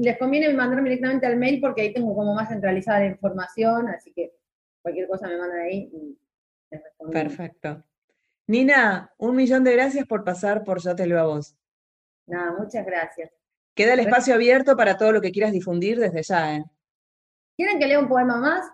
[0.00, 4.12] les conviene mandarme directamente al mail porque ahí tengo como más centralizada la información, así
[4.12, 4.32] que
[4.82, 6.18] cualquier cosa me mandan ahí y
[6.70, 7.12] les respondo.
[7.12, 7.84] Perfecto.
[8.46, 11.56] Nina, un millón de gracias por pasar por Yo Te Leo a Vos.
[12.26, 13.30] Nada, muchas gracias.
[13.74, 16.56] Queda el espacio abierto para todo lo que quieras difundir desde ya.
[16.56, 16.64] ¿eh?
[17.56, 18.70] ¿Quieren que lea un poema más?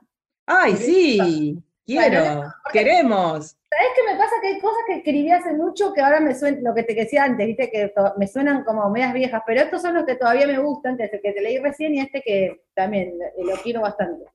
[0.47, 1.62] ¡Ay, sí!
[1.88, 3.57] Quiero, queremos.
[3.70, 4.37] ¿Sabes qué me pasa?
[4.42, 7.24] Que hay cosas que escribí hace mucho que ahora me suenan, lo que te decía
[7.24, 10.59] antes, viste, que me suenan como medias viejas, pero estos son los que todavía me
[10.59, 14.27] gustan, desde el que te leí recién y este que también lo quiero bastante.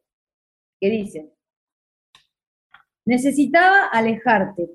[0.81, 1.31] Que dice,
[3.05, 4.71] necesitaba alejarte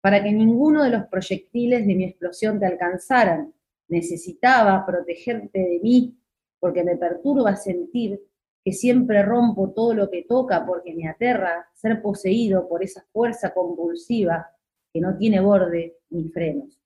[0.00, 3.54] para que ninguno de los proyectiles de mi explosión te alcanzaran.
[3.86, 6.18] Necesitaba protegerte de mí
[6.58, 8.20] porque me perturba sentir
[8.68, 13.54] que siempre rompo todo lo que toca porque me aterra ser poseído por esa fuerza
[13.54, 14.50] convulsiva
[14.92, 16.78] que no tiene borde ni frenos.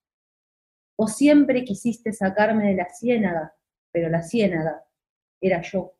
[0.95, 3.57] O siempre quisiste sacarme de la ciénaga,
[3.90, 4.85] pero la ciénaga
[5.40, 5.95] era yo.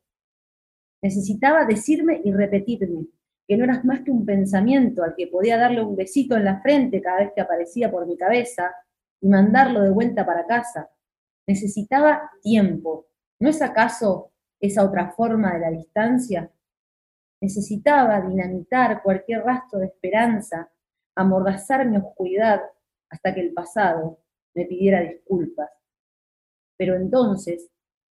[1.01, 3.07] Necesitaba decirme y repetirme
[3.45, 6.61] que no eras más que un pensamiento al que podía darle un besito en la
[6.61, 8.73] frente cada vez que aparecía por mi cabeza
[9.19, 10.89] y mandarlo de vuelta para casa.
[11.45, 13.07] Necesitaba tiempo.
[13.37, 14.32] ¿No es acaso
[14.67, 16.49] esa otra forma de la distancia?
[17.41, 20.71] Necesitaba dinamitar cualquier rastro de esperanza,
[21.15, 22.61] amordazar mi oscuridad
[23.09, 24.19] hasta que el pasado
[24.55, 25.69] me pidiera disculpas.
[26.77, 27.69] Pero entonces,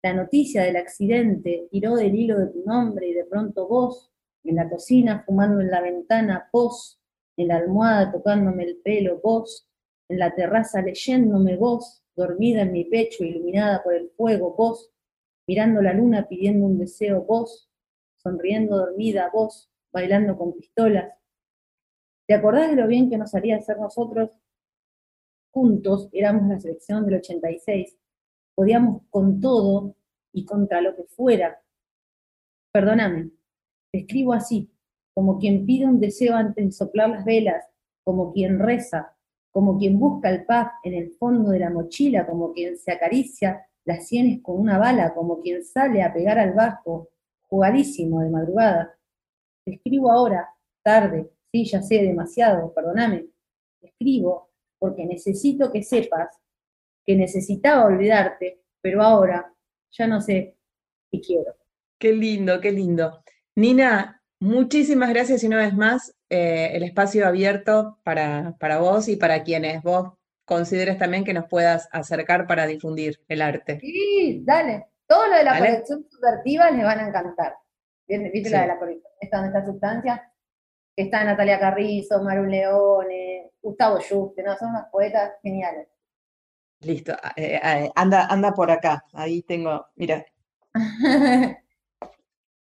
[0.03, 4.13] la noticia del accidente tiró del hilo de tu nombre y de pronto vos,
[4.45, 7.01] en la cocina fumando en la ventana, vos,
[7.39, 9.67] en la almohada tocándome el pelo, vos,
[10.11, 14.94] en la terraza leyéndome vos, dormida en mi pecho, iluminada por el fuego, vos,
[15.47, 17.71] mirando la luna pidiendo un deseo, vos,
[18.17, 21.13] sonriendo dormida, vos, bailando con pistolas.
[22.27, 24.31] ¿Te acordás de lo bien que nos haría ser nosotros?
[25.53, 27.97] Juntos éramos la selección del 86.
[28.55, 29.95] Podíamos con todo
[30.33, 31.63] y contra lo que fuera.
[32.73, 33.31] Perdóname,
[33.93, 34.71] te escribo así,
[35.15, 37.65] como quien pide un deseo antes de soplar las velas,
[38.03, 39.17] como quien reza,
[39.53, 43.65] como quien busca el paz en el fondo de la mochila, como quien se acaricia
[43.85, 47.11] las sienes con una bala, como quien sale a pegar al bajo,
[47.49, 48.97] jugadísimo de madrugada.
[49.65, 50.49] Te escribo ahora,
[50.83, 53.27] tarde, sí, ya sé demasiado, perdóname.
[53.81, 56.37] Te escribo porque necesito que sepas
[57.07, 59.53] que necesitaba olvidarte, pero ahora
[59.93, 60.57] ya no sé
[61.11, 61.55] qué quiero.
[61.99, 63.23] Qué lindo, qué lindo.
[63.57, 69.17] Nina, muchísimas gracias y una vez más eh, el espacio abierto para, para vos y
[69.17, 73.81] para quienes vos consideres también que nos puedas acercar para difundir el arte.
[73.81, 74.87] Sí, dale.
[75.07, 77.57] Todo lo de la colección subvertiva les van a encantar.
[78.07, 79.13] ¿Viste la de la colección?
[79.21, 80.33] Esta esta sustancia.
[80.97, 84.57] Está Natalia Carrizo, Maru Leone, Gustavo Juste, ¿no?
[84.57, 85.89] Son unos poetas geniales.
[86.81, 89.05] Listo, eh, eh, anda, anda por acá.
[89.13, 90.25] Ahí tengo, mira.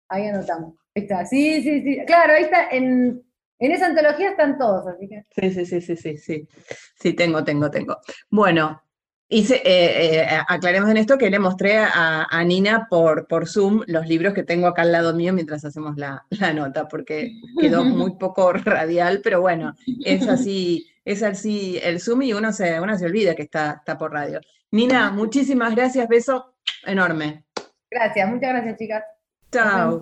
[0.09, 0.75] ahí anotamos.
[0.95, 1.25] Ahí está.
[1.25, 2.05] Sí, sí, sí.
[2.05, 3.23] Claro, ahí está en
[3.59, 5.25] en esa antología están todos, así que.
[5.29, 6.47] Sí, sí, sí, sí, sí, sí.
[6.95, 7.97] Sí, tengo, tengo, tengo.
[8.29, 8.81] Bueno,
[9.27, 14.07] hice, eh, eh, aclaremos en esto que le mostré a, Nina por, por Zoom los
[14.07, 18.53] libros que tengo acá al lado mío mientras hacemos la, nota, porque quedó muy poco
[18.53, 23.35] radial, pero bueno, es así, es así el Zoom y uno se, uno se olvida
[23.35, 24.39] que está, está por radio.
[24.71, 27.43] Nina, muchísimas gracias, beso enorme.
[27.91, 29.03] Gracias, muchas gracias, chicas.
[29.51, 30.01] Chao.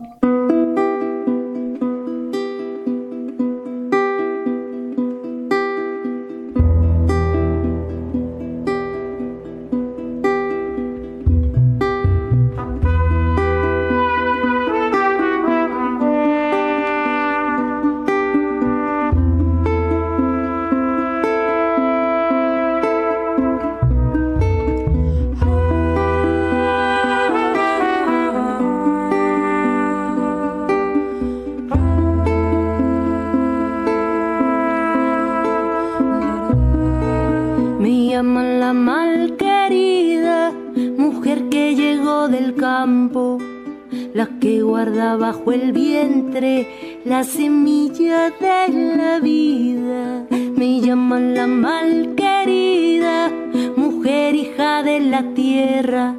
[45.47, 53.31] Bajo el vientre la semilla de la vida Me llaman la malquerida,
[53.75, 56.15] mujer hija de la tierra,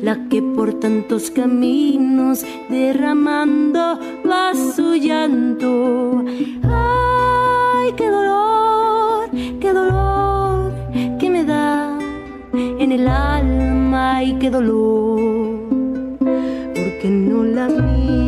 [0.00, 6.24] la que por tantos caminos derramando va su llanto.
[6.62, 9.30] Ay, qué dolor,
[9.60, 10.72] qué dolor
[11.18, 11.98] que me da
[12.52, 15.16] en el alma y qué dolor,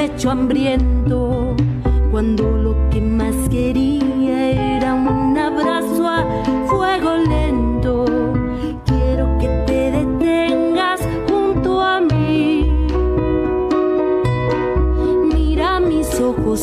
[0.00, 1.54] pecho hambriento,
[2.10, 6.24] cuando lo que más quería era un abrazo a
[6.68, 8.06] fuego lento.
[8.86, 12.66] Quiero que te detengas junto a mí.
[15.34, 16.60] Mira mis ojos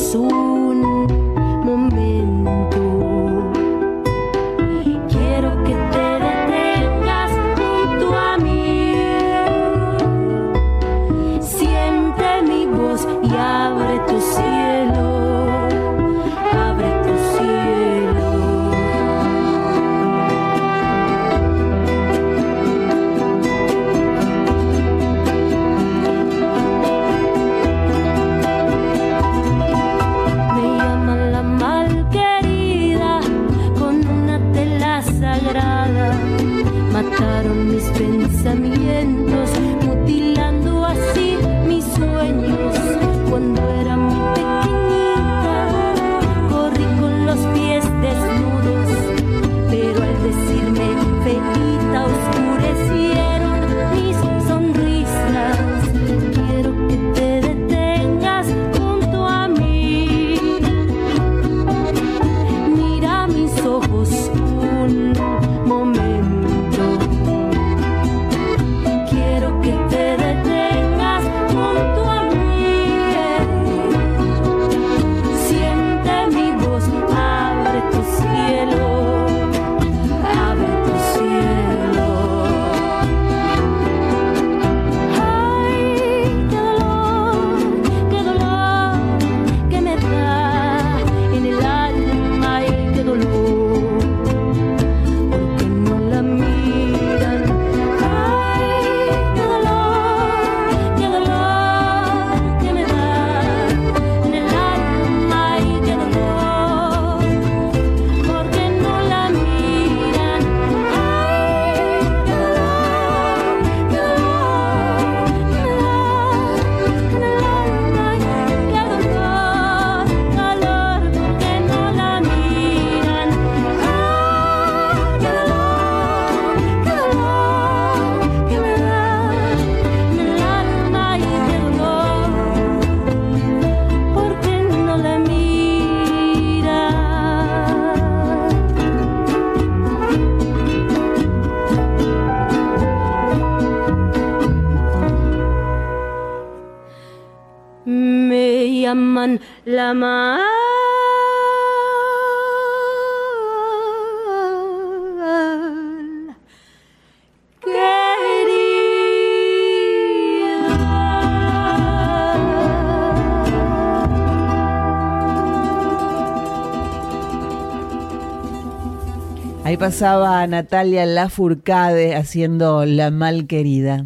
[169.77, 174.05] pasaba Natalia Lafourcade haciendo La Malquerida.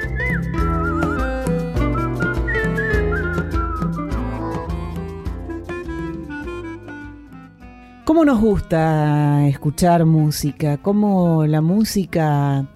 [8.21, 10.77] ¿Cómo nos gusta escuchar música?
[10.77, 12.67] ¿Cómo la música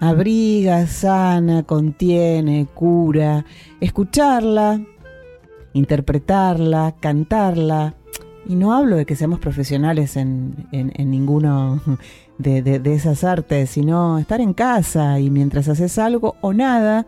[0.00, 3.44] abriga, sana, contiene, cura?
[3.80, 4.80] Escucharla,
[5.72, 7.94] interpretarla, cantarla
[8.44, 11.80] y no hablo de que seamos profesionales en, ninguno
[12.38, 17.06] de, de, esas artes, sino estar en casa y mientras haces algo o nada,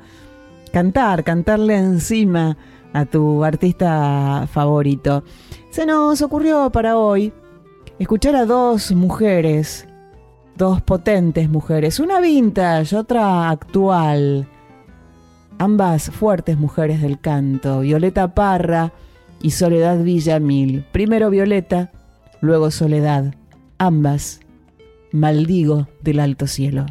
[0.73, 2.57] cantar, cantarle encima
[2.93, 5.25] a tu artista favorito.
[5.71, 7.33] Se nos ocurrió para hoy
[8.01, 9.87] escuchar a dos mujeres,
[10.57, 14.49] dos potentes mujeres, una vintage, otra actual,
[15.59, 18.93] ambas fuertes mujeres del canto, Violeta Parra,
[19.43, 20.85] y Soledad Villamil.
[20.93, 21.93] Primero Violeta,
[22.41, 23.35] luego Soledad,
[23.79, 24.41] ambas,
[25.13, 26.87] maldigo del alto cielo.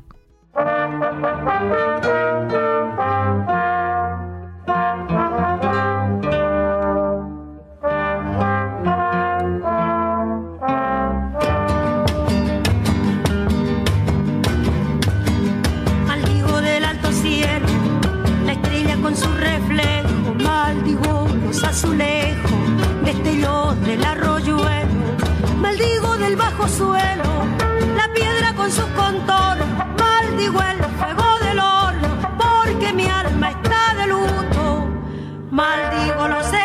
[36.27, 36.58] Maldigo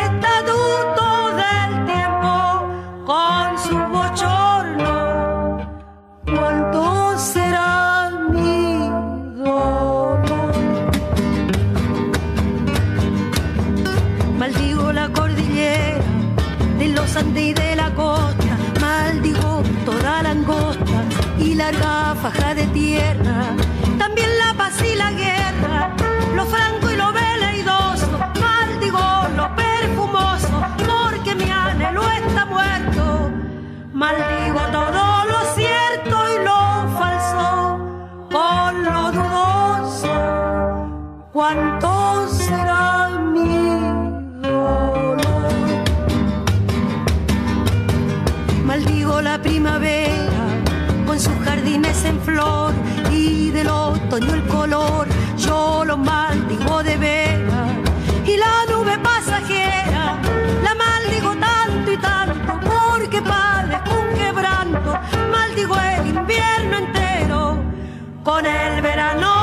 [41.35, 43.49] cuánto será mi
[44.41, 45.17] dolor.
[48.63, 50.45] Maldigo la primavera
[51.05, 52.73] con sus jardines en flor
[53.11, 55.07] y del otoño el color.
[55.37, 57.63] Yo lo maldigo de vera
[58.25, 60.17] y la nube pasajera
[60.63, 64.91] la maldigo tanto y tanto porque padezco un quebranto.
[65.33, 67.57] Maldigo el invierno entero
[68.23, 69.34] con el verano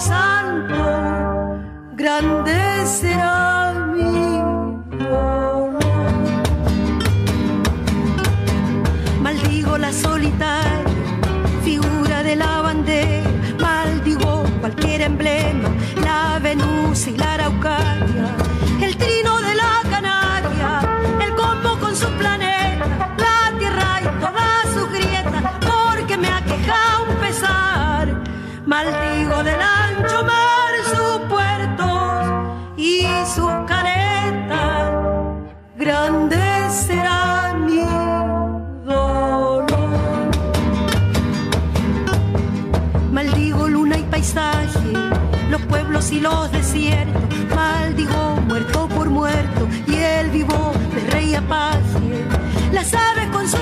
[0.00, 1.60] santo.
[1.94, 4.40] Grande será mi
[9.22, 10.80] Maldigo la solitaria
[11.62, 13.30] figura de la bandera,
[13.60, 15.68] maldigo cualquier emblema,
[16.02, 17.29] la Venus y la
[46.12, 47.22] y los desiertos,
[47.54, 52.24] maldigo muerto por muerto y el vivo de rey apaje,
[52.72, 53.58] las aves con su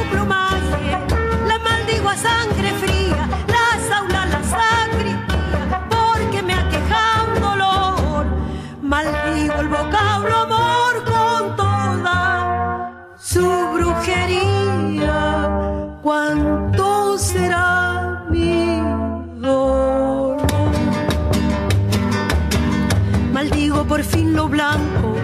[24.59, 25.14] blanco,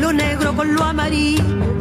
[0.00, 1.75] lo negro con lo amarillo,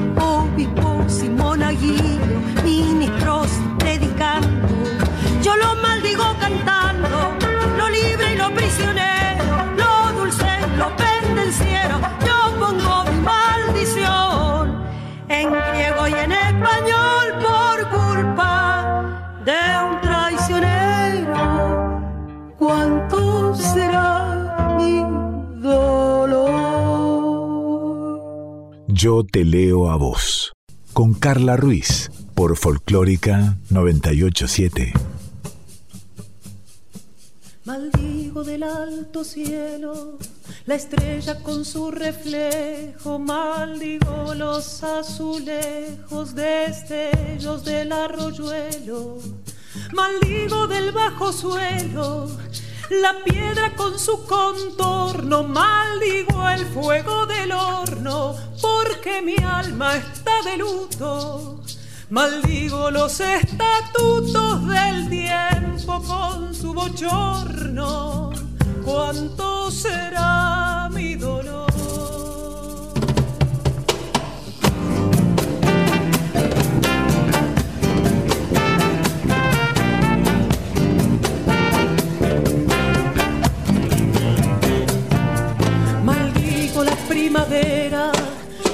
[28.98, 30.54] Yo te leo a vos.
[30.94, 34.94] Con Carla Ruiz, por Folclórica 987.
[37.66, 40.18] Maldigo del alto cielo,
[40.66, 49.18] la estrella con su reflejo, maldigo los azulejos destellos del arroyuelo,
[49.92, 52.30] maldigo del bajo suelo,
[52.90, 60.58] la piedra con su contorno, maldigo el fuego del horno, porque mi alma está de
[60.58, 61.62] luto.
[62.10, 68.32] Maldigo los estatutos del tiempo con su bochorno.
[68.84, 71.65] ¿Cuánto será mi dolor?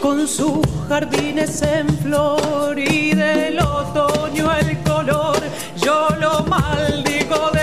[0.02, 5.38] Con sus jardines en flor y del otoño el color,
[5.78, 7.61] yo lo maldigo de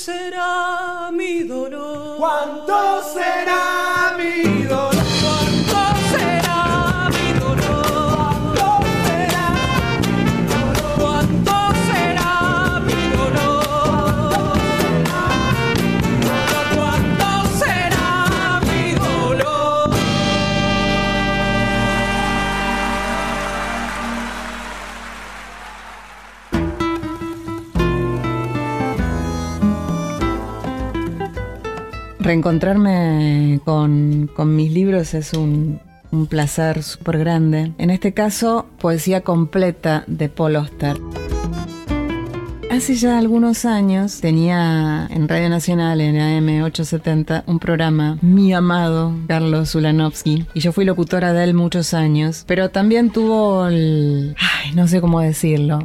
[0.00, 2.16] será mi dolor?
[2.16, 3.69] ¿Cuánto será
[32.30, 35.80] Reencontrarme con, mis libros es un,
[36.28, 37.72] placer súper grande.
[37.76, 40.96] En este caso, poesía completa de Paul Oster.
[42.70, 49.12] Hace ya algunos años tenía en Radio Nacional, en AM 870, un programa, mi amado
[49.26, 54.36] Carlos Ulanovsky, y yo fui locutora de él muchos años, pero también tuvo el...
[54.38, 55.80] Ay, no sé cómo decirlo,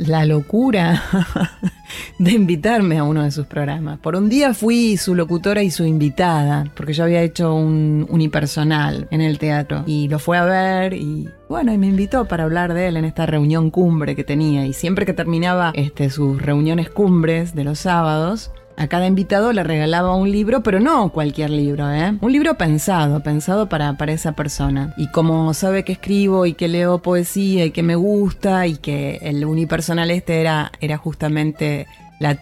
[0.00, 1.02] la locura
[2.18, 3.98] de invitarme a uno de sus programas.
[3.98, 9.08] Por un día fui su locutora y su invitada, porque yo había hecho un unipersonal
[9.10, 12.74] en el teatro, y lo fue a ver y bueno, y me invitó para hablar
[12.74, 14.66] de él en esta reunión cumbre que tenía.
[14.66, 19.64] Y siempre que terminaba este, sus reuniones cumbres de los sábados, a cada invitado le
[19.64, 22.16] regalaba un libro, pero no cualquier libro, ¿eh?
[22.20, 24.94] Un libro pensado, pensado para, para esa persona.
[24.96, 29.18] Y como sabe que escribo y que leo poesía y que me gusta y que
[29.22, 31.88] el unipersonal este era, era justamente
[32.20, 32.36] la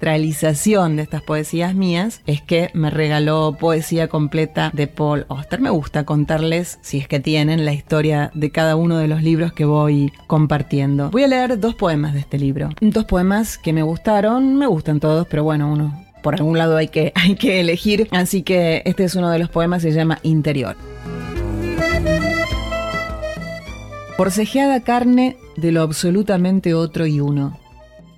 [0.00, 5.60] de estas poesías mías, es que me regaló poesía completa de Paul Oster.
[5.60, 9.52] Me gusta contarles, si es que tienen, la historia de cada uno de los libros
[9.52, 11.10] que voy compartiendo.
[11.10, 12.70] Voy a leer dos poemas de este libro.
[12.80, 16.88] Dos poemas que me gustaron, me gustan todos, pero bueno, uno por algún lado hay
[16.88, 18.08] que, hay que elegir.
[18.10, 20.76] Así que este es uno de los poemas, se llama Interior.
[24.16, 27.58] Forcejeada carne de lo absolutamente otro y uno.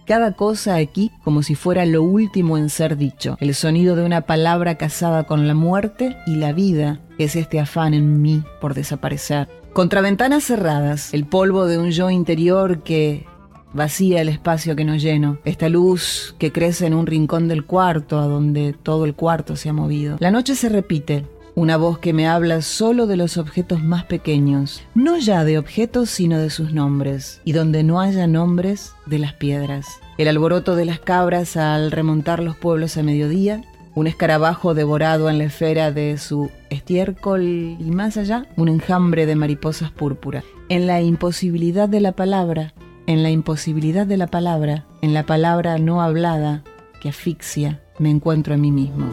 [0.07, 4.22] Cada cosa aquí como si fuera lo último en ser dicho, el sonido de una
[4.22, 9.48] palabra casada con la muerte y la vida, es este afán en mí por desaparecer.
[9.72, 13.26] Contra ventanas cerradas, el polvo de un yo interior que
[13.72, 18.18] vacía el espacio que no lleno, esta luz que crece en un rincón del cuarto
[18.18, 20.16] a donde todo el cuarto se ha movido.
[20.18, 24.82] La noche se repite, una voz que me habla solo de los objetos más pequeños,
[24.94, 29.34] no ya de objetos sino de sus nombres, y donde no haya nombres, de las
[29.34, 29.86] piedras.
[30.18, 33.62] El alboroto de las cabras al remontar los pueblos a mediodía,
[33.94, 39.36] un escarabajo devorado en la esfera de su estiércol y más allá, un enjambre de
[39.36, 40.42] mariposas púrpura.
[40.68, 42.72] En la imposibilidad de la palabra,
[43.07, 46.62] en la imposibilidad de la palabra, en la palabra no hablada
[47.00, 49.11] que asfixia, me encuentro a mí mismo.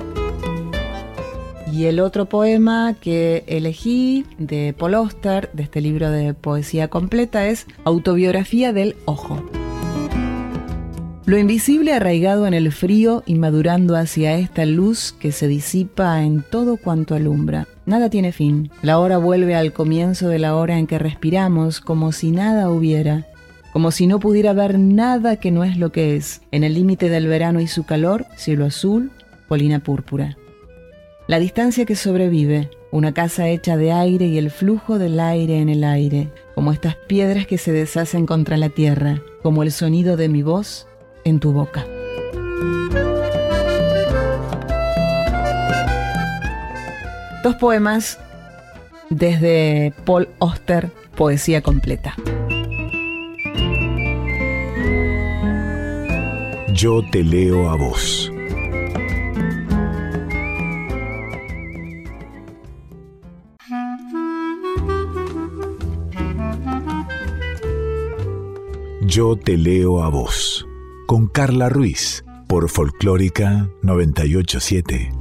[1.72, 7.48] Y el otro poema que elegí de Paul Oster, de este libro de poesía completa,
[7.48, 9.44] es Autobiografía del Ojo.
[11.26, 16.42] Lo invisible arraigado en el frío y madurando hacia esta luz que se disipa en
[16.42, 17.68] todo cuanto alumbra.
[17.86, 18.72] Nada tiene fin.
[18.82, 23.28] La hora vuelve al comienzo de la hora en que respiramos como si nada hubiera,
[23.72, 26.42] como si no pudiera ver nada que no es lo que es.
[26.52, 29.12] En el límite del verano y su calor, cielo azul,
[29.48, 30.36] polina púrpura.
[31.30, 35.70] La distancia que sobrevive, una casa hecha de aire y el flujo del aire en
[35.70, 40.28] el aire, como estas piedras que se deshacen contra la tierra, como el sonido de
[40.28, 40.88] mi voz
[41.26, 41.86] en tu boca.
[47.44, 48.18] Dos poemas
[49.12, 52.16] desde Paul Oster, Poesía Completa.
[56.74, 58.32] Yo te leo a vos.
[69.10, 70.68] Yo te leo a vos
[71.08, 75.12] con Carla Ruiz por Folclórica 987.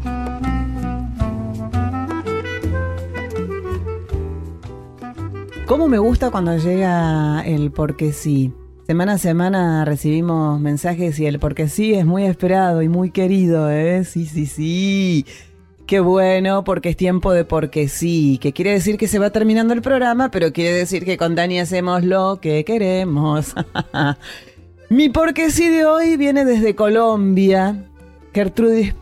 [5.64, 8.52] ¿Cómo me gusta cuando llega el porque sí?
[8.86, 13.70] Semana a semana recibimos mensajes y el porque sí es muy esperado y muy querido,
[13.70, 14.04] ¿eh?
[14.04, 15.24] Sí, sí, sí.
[15.88, 19.72] Qué bueno, porque es tiempo de porque sí, que quiere decir que se va terminando
[19.72, 23.54] el programa, pero quiere decir que con Dani hacemos lo que queremos.
[24.90, 27.86] Mi porque sí de hoy viene desde Colombia.
[28.34, 28.94] Gertrudis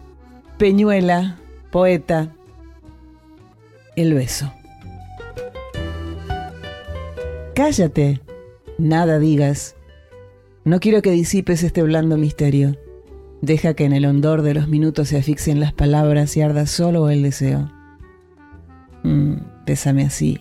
[0.58, 1.40] Peñuela,
[1.72, 2.32] poeta.
[3.96, 4.52] El beso.
[7.56, 8.20] Cállate,
[8.78, 9.74] nada digas.
[10.62, 12.76] No quiero que disipes este blando misterio.
[13.42, 17.10] Deja que en el hondor de los minutos se asfixien las palabras y arda solo
[17.10, 17.70] el deseo.
[19.02, 20.40] Mm, bésame así,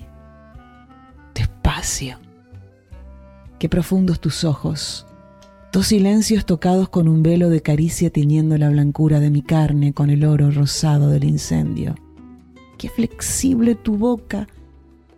[1.33, 2.17] despacio.
[3.59, 5.05] Qué profundos tus ojos
[5.75, 10.09] Dos silencios tocados con un velo de caricia tiñendo la blancura de mi carne con
[10.09, 11.95] el oro rosado del incendio.
[12.77, 14.47] Qué flexible tu boca.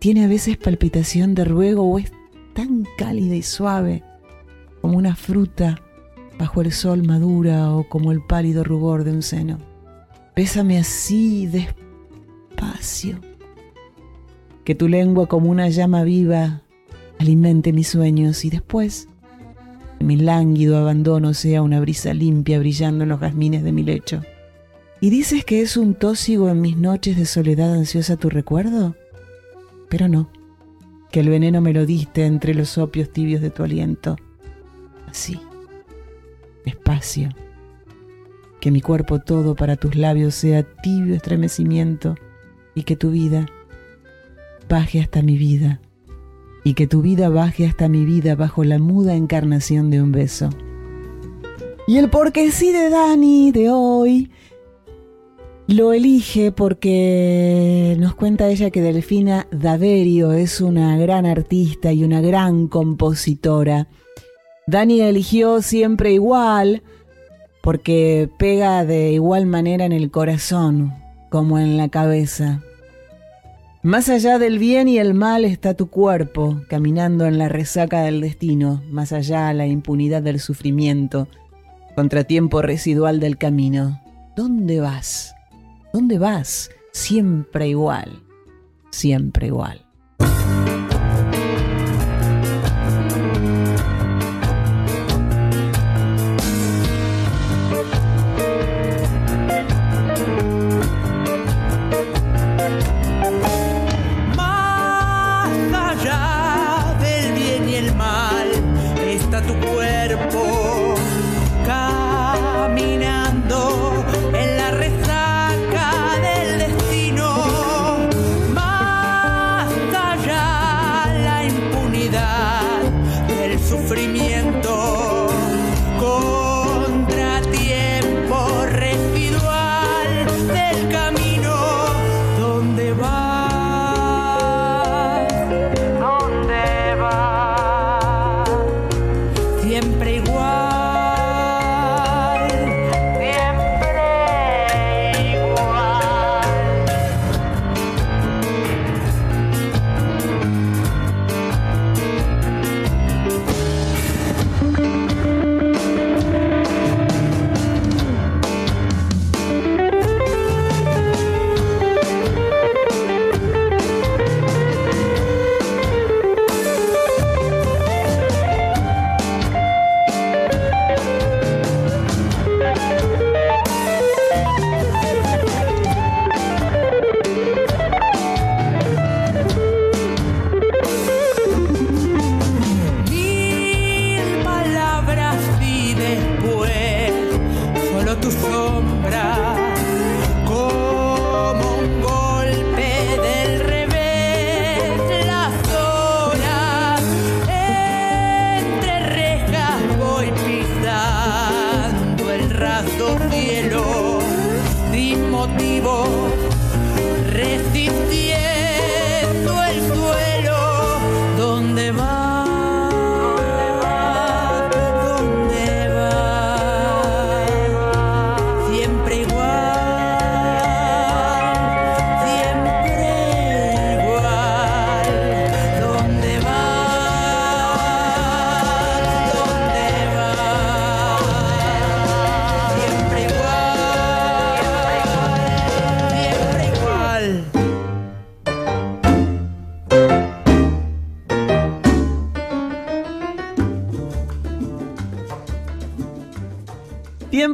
[0.00, 2.10] Tiene a veces palpitación de ruego o es
[2.56, 4.02] tan cálida y suave
[4.80, 5.80] como una fruta
[6.38, 9.58] bajo el sol madura o como el pálido rubor de un seno.
[10.34, 13.18] Pésame así, despacio.
[14.64, 16.62] Que tu lengua como una llama viva
[17.18, 19.08] alimente mis sueños y después
[20.00, 24.22] mi lánguido abandono sea una brisa limpia brillando en los jazmines de mi lecho.
[25.00, 28.94] ¿Y dices que es un tósigo en mis noches de soledad ansiosa tu recuerdo?
[29.88, 30.30] Pero no,
[31.10, 34.16] que el veneno me lo diste entre los opios tibios de tu aliento.
[35.08, 35.40] Así,
[36.68, 37.30] despacio,
[38.60, 42.14] que mi cuerpo todo para tus labios sea tibio estremecimiento
[42.74, 43.46] y que tu vida
[44.68, 45.80] baje hasta mi vida
[46.64, 50.50] y que tu vida baje hasta mi vida bajo la muda encarnación de un beso.
[51.86, 54.30] Y el porque sí de Dani de hoy
[55.68, 62.20] lo elige porque nos cuenta ella que Delfina Daverio es una gran artista y una
[62.20, 63.88] gran compositora.
[64.68, 66.82] Dani eligió siempre igual
[67.62, 70.92] porque pega de igual manera en el corazón
[71.30, 72.60] como en la cabeza.
[73.82, 78.20] Más allá del bien y el mal está tu cuerpo, caminando en la resaca del
[78.20, 81.28] destino, más allá la impunidad del sufrimiento,
[81.96, 84.02] contratiempo residual del camino.
[84.36, 85.34] ¿Dónde vas?
[85.94, 86.70] ¿Dónde vas?
[86.92, 88.22] Siempre igual,
[88.90, 89.87] siempre igual.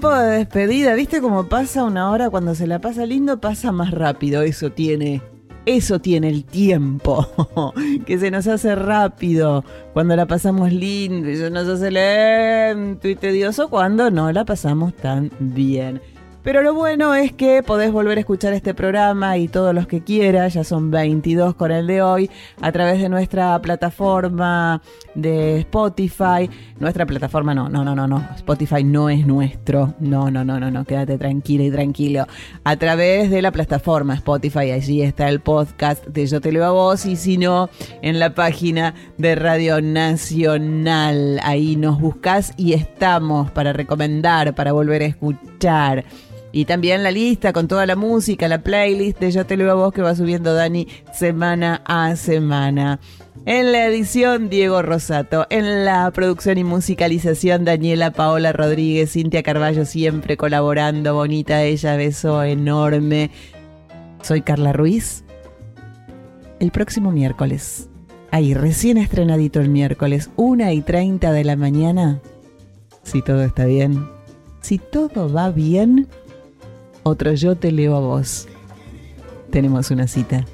[0.00, 0.94] De despedida.
[0.94, 3.40] ¿Viste cómo pasa una hora cuando se la pasa lindo?
[3.40, 4.42] Pasa más rápido.
[4.42, 5.22] Eso tiene.
[5.66, 7.26] Eso tiene el tiempo.
[8.06, 13.14] que se nos hace rápido cuando la pasamos lindo y se nos hace lento y
[13.14, 16.02] tedioso cuando no la pasamos tan bien.
[16.44, 20.04] Pero lo bueno es que podés volver a escuchar este programa y todos los que
[20.04, 22.30] quieras, ya son 22 con el de hoy,
[22.60, 24.82] a través de nuestra plataforma
[25.14, 26.50] de Spotify.
[26.78, 28.28] Nuestra plataforma no, no, no, no, no.
[28.36, 29.94] Spotify no es nuestro.
[30.00, 30.84] No, no, no, no, no.
[30.84, 32.26] Quédate tranquila y tranquilo.
[32.62, 36.72] A través de la plataforma Spotify, allí está el podcast de Yo Te Leo a
[36.72, 37.06] Vos.
[37.06, 37.70] Y si no,
[38.02, 41.40] en la página de Radio Nacional.
[41.42, 46.04] Ahí nos buscas y estamos para recomendar, para volver a escuchar.
[46.56, 49.74] Y también la lista con toda la música, la playlist de Yo Te Leo a
[49.74, 53.00] Vos que va subiendo Dani semana a semana.
[53.44, 55.48] En la edición, Diego Rosato.
[55.50, 59.10] En la producción y musicalización, Daniela Paola Rodríguez.
[59.10, 61.14] Cintia Carballo siempre colaborando.
[61.14, 63.32] Bonita ella, beso enorme.
[64.22, 65.24] Soy Carla Ruiz.
[66.60, 67.88] El próximo miércoles.
[68.30, 72.20] Ahí, recién estrenadito el miércoles, 1 y 30 de la mañana.
[73.02, 74.06] Si todo está bien.
[74.60, 76.08] Si todo va bien
[77.04, 78.48] otro yo te leo a vos.
[79.50, 80.44] Tenemos una cita.